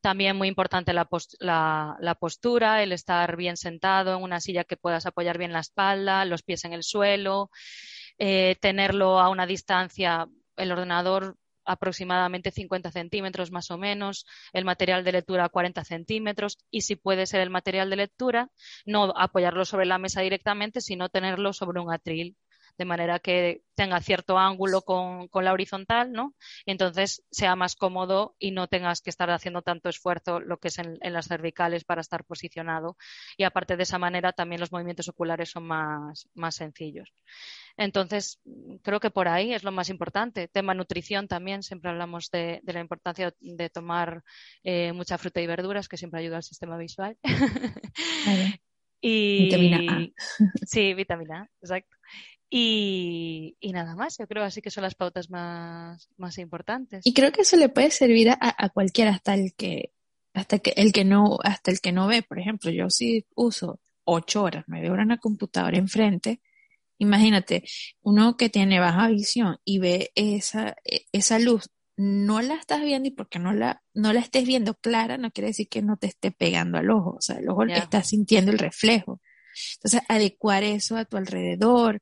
También 0.00 0.36
muy 0.38 0.48
importante 0.48 0.94
la, 0.94 1.06
la, 1.40 2.14
postura, 2.14 2.82
el 2.82 2.92
estar 2.92 3.36
bien 3.36 3.58
sentado 3.58 4.16
en 4.16 4.22
una 4.22 4.40
silla 4.40 4.64
que 4.64 4.78
puedas 4.78 5.04
apoyar 5.04 5.36
bien 5.36 5.52
la 5.52 5.60
espalda, 5.60 6.24
los 6.24 6.42
pies 6.42 6.64
en 6.64 6.72
el 6.72 6.84
suelo, 6.84 7.50
eh, 8.18 8.56
tenerlo 8.60 9.20
a 9.20 9.28
una 9.28 9.46
distancia 9.46 10.26
el 10.60 10.72
ordenador 10.72 11.36
aproximadamente 11.72 12.50
50 12.50 12.90
centímetros 12.90 13.50
más 13.50 13.70
o 13.70 13.78
menos, 13.78 14.26
el 14.52 14.64
material 14.64 15.04
de 15.04 15.12
lectura 15.12 15.48
40 15.48 15.84
centímetros 15.84 16.58
y 16.70 16.82
si 16.82 16.96
puede 16.96 17.26
ser 17.26 17.40
el 17.40 17.50
material 17.50 17.90
de 17.90 17.96
lectura, 17.96 18.50
no 18.86 19.12
apoyarlo 19.16 19.64
sobre 19.64 19.86
la 19.86 19.98
mesa 19.98 20.20
directamente, 20.22 20.80
sino 20.80 21.08
tenerlo 21.08 21.52
sobre 21.52 21.80
un 21.80 21.92
atril 21.92 22.36
de 22.80 22.86
manera 22.86 23.18
que 23.18 23.62
tenga 23.74 24.00
cierto 24.00 24.38
ángulo 24.38 24.80
con, 24.80 25.28
la 25.44 25.52
horizontal, 25.52 26.12
¿no? 26.12 26.34
Y 26.64 26.70
entonces 26.70 27.22
sea 27.30 27.54
más 27.54 27.76
cómodo 27.76 28.36
y 28.38 28.52
no 28.52 28.68
tengas 28.68 29.02
que 29.02 29.10
estar 29.10 29.30
haciendo 29.30 29.60
tanto 29.60 29.90
esfuerzo 29.90 30.40
lo 30.40 30.56
que 30.56 30.68
es 30.68 30.78
en, 30.78 30.98
las 31.02 31.28
cervicales 31.28 31.84
para 31.84 32.00
estar 32.00 32.24
posicionado. 32.24 32.96
Y 33.36 33.44
aparte 33.44 33.76
de 33.76 33.82
esa 33.82 33.98
manera 33.98 34.32
también 34.32 34.62
los 34.62 34.72
movimientos 34.72 35.08
oculares 35.08 35.50
son 35.50 35.66
más, 35.66 36.26
más 36.32 36.54
sencillos. 36.54 37.12
Entonces, 37.76 38.40
creo 38.82 38.98
que 38.98 39.10
por 39.10 39.28
ahí 39.28 39.52
es 39.52 39.62
lo 39.62 39.72
más 39.72 39.90
importante. 39.90 40.48
Tema 40.48 40.72
nutrición 40.72 41.28
también, 41.28 41.62
siempre 41.62 41.90
hablamos 41.90 42.30
de, 42.30 42.62
la 42.64 42.80
importancia 42.80 43.34
de 43.40 43.68
tomar 43.68 44.24
eh, 44.64 44.94
mucha 44.94 45.18
fruta 45.18 45.42
y 45.42 45.46
verduras, 45.46 45.86
que 45.86 45.98
siempre 45.98 46.20
ayuda 46.20 46.36
al 46.38 46.44
sistema 46.44 46.78
visual. 46.78 47.18
y 49.02 49.44
vitamina 49.44 49.80
A. 49.86 50.08
sí, 50.64 50.94
vitamina 50.94 51.42
A, 51.42 51.50
exacto. 51.60 51.96
Y, 52.52 53.56
nada 53.72 53.94
más, 53.94 54.18
yo 54.18 54.26
creo 54.26 54.42
así 54.42 54.60
que 54.60 54.72
son 54.72 54.82
las 54.82 54.96
pautas 54.96 55.30
más, 55.30 56.08
más 56.16 56.36
importantes. 56.38 57.06
Y 57.06 57.14
creo 57.14 57.30
que 57.30 57.42
eso 57.42 57.56
le 57.56 57.68
puede 57.68 57.92
servir 57.92 58.30
a, 58.30 58.38
a, 58.40 58.68
cualquiera, 58.70 59.12
hasta 59.12 59.34
el 59.34 59.54
que, 59.54 59.92
hasta 60.34 60.58
que 60.58 60.72
el 60.76 60.92
que 60.92 61.04
no, 61.04 61.38
hasta 61.44 61.70
el 61.70 61.80
que 61.80 61.92
no 61.92 62.08
ve. 62.08 62.22
Por 62.22 62.40
ejemplo, 62.40 62.72
yo 62.72 62.90
sí 62.90 63.24
uso 63.36 63.80
ocho 64.02 64.42
horas, 64.42 64.64
me 64.66 64.80
veo 64.80 64.92
una 64.94 65.18
computadora 65.18 65.78
enfrente. 65.78 66.40
Imagínate, 66.98 67.62
uno 68.02 68.36
que 68.36 68.50
tiene 68.50 68.80
baja 68.80 69.08
visión 69.08 69.58
y 69.64 69.78
ve 69.78 70.10
esa, 70.16 70.76
e, 70.84 71.06
esa 71.12 71.38
luz, 71.38 71.70
no 71.96 72.42
la 72.42 72.54
estás 72.54 72.82
viendo 72.82 73.08
y 73.08 73.12
porque 73.12 73.38
no 73.38 73.52
la, 73.52 73.82
no 73.94 74.12
la 74.12 74.20
estés 74.20 74.44
viendo 74.46 74.74
clara, 74.74 75.18
no 75.18 75.30
quiere 75.30 75.48
decir 75.48 75.68
que 75.68 75.82
no 75.82 75.98
te 75.98 76.08
esté 76.08 76.32
pegando 76.32 76.78
al 76.78 76.90
ojo. 76.90 77.16
O 77.18 77.20
sea, 77.20 77.36
el 77.36 77.48
ojo 77.48 77.64
está 77.64 78.02
sintiendo 78.02 78.50
el 78.50 78.58
reflejo. 78.58 79.20
Entonces, 79.76 80.00
adecuar 80.08 80.62
eso 80.62 80.96
a 80.96 81.04
tu 81.04 81.16
alrededor, 81.16 82.00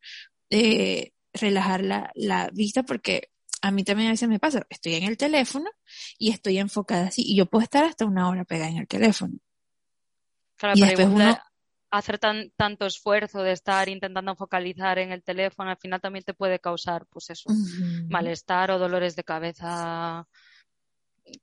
eh, 0.51 1.13
relajar 1.33 1.83
la, 1.83 2.11
la 2.15 2.51
vista 2.53 2.83
porque 2.83 3.31
a 3.63 3.71
mí 3.71 3.85
también 3.85 4.09
a 4.09 4.13
veces 4.13 4.29
me 4.29 4.39
pasa, 4.39 4.67
estoy 4.71 4.95
en 4.95 5.05
el 5.05 5.17
teléfono 5.17 5.71
y 6.19 6.31
estoy 6.31 6.59
enfocada 6.59 7.09
así 7.09 7.23
y 7.25 7.37
yo 7.37 7.47
puedo 7.47 7.63
estar 7.63 7.85
hasta 7.85 8.05
una 8.05 8.29
hora 8.29 8.45
pegada 8.45 8.71
en 8.71 8.79
el 8.79 8.87
teléfono. 8.87 9.35
Claro, 10.57 10.75
y 10.77 10.83
pero 10.83 11.09
uno... 11.09 11.39
hacer 11.91 12.19
tan, 12.19 12.51
tanto 12.57 12.87
esfuerzo 12.87 13.43
de 13.43 13.53
estar 13.53 13.89
intentando 13.89 14.35
focalizar 14.37 14.99
en 14.99 15.13
el 15.13 15.23
teléfono 15.23 15.71
al 15.71 15.77
final 15.77 16.01
también 16.01 16.25
te 16.25 16.35
puede 16.35 16.59
causar 16.59 17.07
pues 17.07 17.31
eso, 17.31 17.51
malestar 18.09 18.71
o 18.71 18.79
dolores 18.79 19.17
de 19.17 19.25
cabeza 19.25 20.27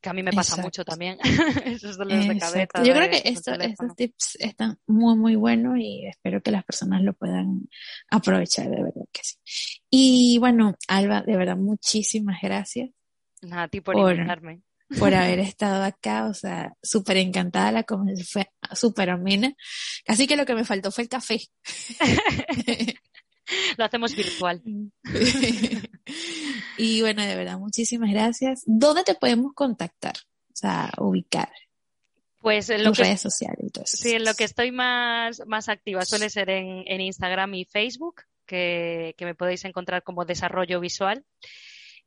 que 0.02 0.10
a 0.10 0.14
mí 0.14 0.24
me 0.24 0.32
pasa 0.32 0.62
mucho 0.62 0.84
también, 0.84 1.18
esos 1.66 1.98
dolores 1.98 2.28
de 2.28 2.38
cabeza. 2.38 2.84
Yo 2.84 2.94
creo 2.94 3.10
que 3.10 3.22
estos 3.26 3.96
tips 3.96 4.38
están 4.40 4.80
muy, 4.88 5.16
muy 5.16 5.36
buenos 5.36 5.78
y 5.78 6.06
espero 6.08 6.42
que 6.42 6.52
las 6.52 6.64
personas 6.64 7.02
lo 7.02 7.14
puedan 7.14 7.68
aprovechar, 8.10 8.70
de 8.70 8.84
verdad 8.84 9.06
que 9.12 9.22
sí. 9.24 9.36
Y 9.90 10.38
bueno, 10.40 10.76
Alba, 10.88 11.22
de 11.22 11.38
verdad, 11.38 11.58
muchísimas 11.58 12.42
gracias. 12.42 12.90
a 13.52 13.68
ti 13.68 13.82
por, 13.82 13.98
invitarme. 13.98 14.62
Por 15.00 15.14
haber 15.14 15.40
estado 15.40 15.84
acá, 15.84 16.26
o 16.26 16.34
sea, 16.34 16.74
súper 16.82 17.18
encantada, 17.18 17.72
la 17.72 17.84
conversación 17.84 18.46
fue 18.46 18.76
súper 18.76 19.10
amena. 19.10 19.54
Así 20.08 20.28
que 20.28 20.36
lo 20.36 20.46
que 20.46 20.56
me 20.56 20.66
faltó 20.66 20.92
fue 20.92 21.04
el 21.04 21.10
café. 21.10 21.42
lo 23.78 23.86
hacemos 23.86 24.16
virtual. 24.16 24.62
Y 26.78 27.02
bueno, 27.02 27.26
de 27.26 27.36
verdad, 27.36 27.58
muchísimas 27.58 28.12
gracias. 28.12 28.62
¿Dónde 28.66 29.04
te 29.04 29.16
podemos 29.16 29.54
contactar? 29.54 30.14
O 30.50 30.56
sea, 30.56 30.92
ubicar. 31.00 31.50
Pues 32.42 32.70
en 32.70 32.84
lo 32.84 32.92
que, 32.92 33.04
redes 33.04 33.22
sociales. 33.22 33.60
Entonces. 33.62 34.00
Sí, 34.00 34.12
en 34.12 34.24
lo 34.24 34.36
que 34.36 34.44
estoy 34.44 34.72
más, 34.72 35.42
más 35.48 35.68
activa 35.68 36.06
suele 36.06 36.30
ser 36.30 36.52
en, 36.52 36.84
en 36.86 37.02
Instagram 37.02 37.56
y 37.56 37.66
Facebook, 37.66 38.22
que, 38.46 39.16
que, 39.18 39.26
me 39.26 39.34
podéis 39.34 39.66
encontrar 39.66 40.04
como 40.04 40.26
Desarrollo 40.26 40.80
Visual. 40.80 41.26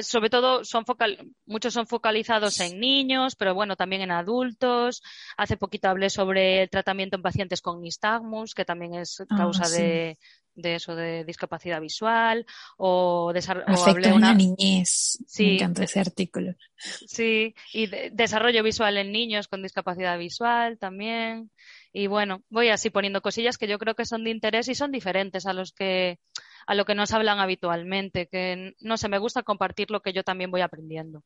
sobre 0.02 0.30
todo, 0.30 0.64
son 0.66 0.86
focal, 0.86 1.32
Muchos 1.52 1.74
son 1.74 1.86
focalizados 1.86 2.60
en 2.62 2.80
niños, 2.80 3.36
pero 3.36 3.54
bueno, 3.54 3.76
también 3.76 4.02
en 4.02 4.12
adultos. 4.12 5.04
Hace 5.36 5.58
poquito 5.58 5.90
hablé 5.90 6.10
sobre 6.10 6.64
el 6.64 6.70
tratamiento 6.70 7.18
en 7.18 7.22
pacientes 7.22 7.62
con 7.62 7.82
nistagmus, 7.82 8.56
que 8.56 8.64
también 8.64 8.96
es 8.96 9.20
ah, 9.20 9.26
causa 9.36 9.68
de, 9.68 10.18
eso, 10.56 10.96
de 10.96 11.26
discapacidad 11.26 11.82
visual. 11.82 12.46
O, 12.78 13.34
o 13.34 13.86
hablé 13.86 14.14
una... 14.14 14.34
niñez. 14.34 15.20
Sí. 15.28 15.46
Me 15.46 15.56
encanta 15.56 15.84
ese 15.84 16.00
artículo. 16.00 16.56
Sí, 16.78 17.54
y 17.74 17.88
desarrollo 17.88 18.64
visual 18.64 18.98
en 18.98 19.12
niños 19.12 19.50
con 19.50 19.62
discapacidad 19.62 20.18
visual 20.18 20.78
también. 20.80 21.52
Y 21.92 22.08
bueno, 22.08 22.44
voy 22.50 22.70
así 22.70 22.90
poniendo 22.90 23.22
cosillas 23.22 23.58
que 23.58 23.68
yo 23.68 23.78
creo 23.78 23.96
que 23.96 24.06
son 24.06 24.24
de 24.24 24.30
interés 24.30 24.70
y 24.70 24.76
son 24.76 24.92
diferentes 24.92 25.46
a 25.46 25.54
los 25.54 25.74
que 25.74 26.20
a 26.68 26.76
lo 26.76 26.86
que 26.86 26.96
nos 26.96 27.12
hablan 27.14 27.40
habitualmente, 27.40 28.28
que 28.28 28.76
no 28.80 28.98
sé, 28.98 29.10
me 29.10 29.20
gusta 29.20 29.44
compartir 29.44 29.92
lo 29.92 30.02
que 30.02 30.14
yo 30.14 30.24
también 30.24 30.52
voy 30.52 30.62
aprendiendo. 30.62 31.24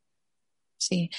Sí, 0.77 1.09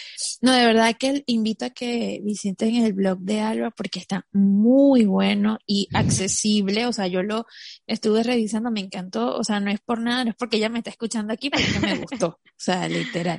no, 0.42 0.52
de 0.52 0.66
verdad 0.66 0.94
que 0.98 1.24
invito 1.26 1.64
a 1.64 1.70
que 1.70 2.20
visiten 2.22 2.76
el 2.76 2.92
blog 2.92 3.18
de 3.20 3.40
Alba 3.40 3.70
porque 3.70 3.98
está 3.98 4.26
muy 4.32 5.06
bueno 5.06 5.58
y 5.66 5.88
accesible. 5.92 6.86
O 6.86 6.92
sea, 6.92 7.06
yo 7.08 7.22
lo 7.22 7.46
estuve 7.86 8.22
revisando, 8.22 8.70
me 8.70 8.80
encantó. 8.80 9.34
O 9.36 9.42
sea, 9.44 9.58
no 9.60 9.70
es 9.70 9.80
por 9.80 10.00
nada, 10.00 10.24
no 10.24 10.30
es 10.30 10.36
porque 10.36 10.58
ella 10.58 10.68
me 10.68 10.78
está 10.78 10.90
escuchando 10.90 11.32
aquí, 11.32 11.50
porque 11.50 11.80
me 11.80 11.96
gustó. 11.98 12.40
O 12.56 12.58
sea, 12.58 12.88
literal. 12.88 13.38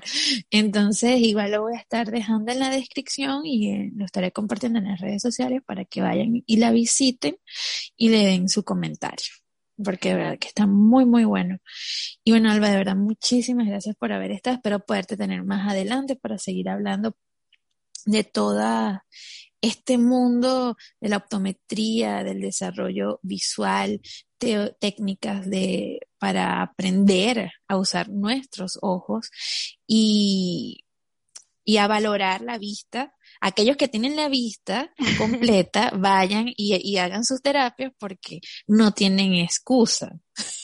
Entonces, 0.52 1.20
igual 1.20 1.52
lo 1.52 1.64
voy 1.64 1.76
a 1.76 1.80
estar 1.80 2.12
dejando 2.12 2.52
en 2.52 2.60
la 2.60 2.70
descripción 2.70 3.48
y 3.48 3.72
eh, 3.72 3.92
lo 3.96 4.06
estaré 4.06 4.32
compartiendo 4.32 4.78
en 4.78 4.86
las 4.86 5.02
redes 5.02 5.24
sociales 5.24 5.64
para 5.66 5.86
que 5.86 6.02
vayan 6.02 6.44
y 6.46 6.58
la 6.58 6.70
visiten 6.70 7.38
y 7.96 8.10
le 8.10 8.26
den 8.26 8.48
su 8.48 8.64
comentario 8.64 9.26
porque 9.84 10.10
de 10.10 10.16
verdad 10.16 10.40
que 10.40 10.48
está 10.48 10.66
muy, 10.68 11.06
muy 11.06 11.26
bueno. 11.26 11.58
Y 12.24 12.32
bueno, 12.32 12.52
Alba, 12.52 12.70
de 12.70 12.78
verdad, 12.78 12.96
muchísimas 12.96 13.68
gracias 13.68 13.96
por 13.96 14.12
haber 14.12 14.32
estado. 14.32 14.56
Espero 14.58 14.80
poderte 14.80 15.18
tener 15.18 15.44
más 15.44 15.70
adelante 15.70 16.16
para 16.16 16.38
seguir 16.38 16.70
hablando 16.70 17.16
de 18.06 18.24
todo 18.24 19.02
este 19.62 19.98
mundo 19.98 20.78
de 21.02 21.10
la 21.10 21.18
optometría, 21.18 22.24
del 22.24 22.42
desarrollo 22.42 23.20
visual, 23.24 24.02
técnicas 24.38 25.50
de, 25.50 26.00
para 26.20 26.62
aprender 26.62 27.52
a 27.68 27.78
usar 27.78 28.10
nuestros 28.10 28.78
ojos 28.82 29.30
y, 29.88 30.86
y 31.64 31.78
a 31.78 31.88
valorar 31.88 32.42
la 32.42 32.58
vista 32.58 33.14
aquellos 33.42 33.78
que 33.78 33.88
tienen 33.88 34.16
la 34.16 34.30
vista 34.30 34.94
completa 35.18 35.92
vayan 35.98 36.52
y, 36.56 36.98
hagan 36.98 37.24
sus 37.24 37.42
terapias 37.42 37.92
porque 37.98 38.42
no 38.68 38.92
tienen 38.92 39.34
excusa. 39.36 40.20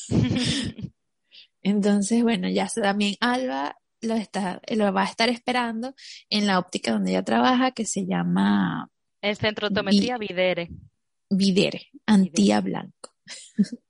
Entonces, 1.61 2.23
bueno, 2.23 2.49
ya 2.49 2.67
también 2.67 3.15
Alba 3.21 3.77
lo, 4.01 4.15
está, 4.15 4.61
lo 4.75 4.91
va 4.91 5.03
a 5.03 5.09
estar 5.09 5.29
esperando 5.29 5.95
en 6.29 6.45
la 6.45 6.59
óptica 6.59 6.91
donde 6.91 7.11
ella 7.11 7.23
trabaja, 7.23 7.71
que 7.71 7.85
se 7.85 8.05
llama... 8.05 8.89
El 9.21 9.37
Centro 9.37 9.69
de 9.69 10.17
Videre. 10.19 10.69
Videre, 11.29 11.89
Antía 12.05 12.59
Blanco. 12.59 13.13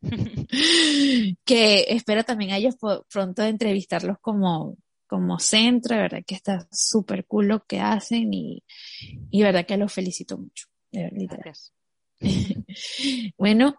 que 1.44 1.86
espero 1.88 2.24
también 2.24 2.52
a 2.52 2.58
ellos 2.58 2.76
pronto 3.12 3.44
entrevistarlos 3.44 4.18
como 4.22 4.78
como 5.14 5.38
centro, 5.38 5.96
de 5.96 6.02
verdad 6.02 6.24
que 6.26 6.34
está 6.34 6.68
súper 6.72 7.28
cool 7.28 7.50
lo 7.50 7.66
que 7.66 7.80
hacen 7.80 8.34
y, 8.34 8.64
y 9.30 9.44
verdad 9.44 9.64
que 9.64 9.78
los 9.78 9.94
felicito 9.94 10.40
mucho. 10.40 10.66
Gracias. 10.92 11.72
bueno, 13.38 13.76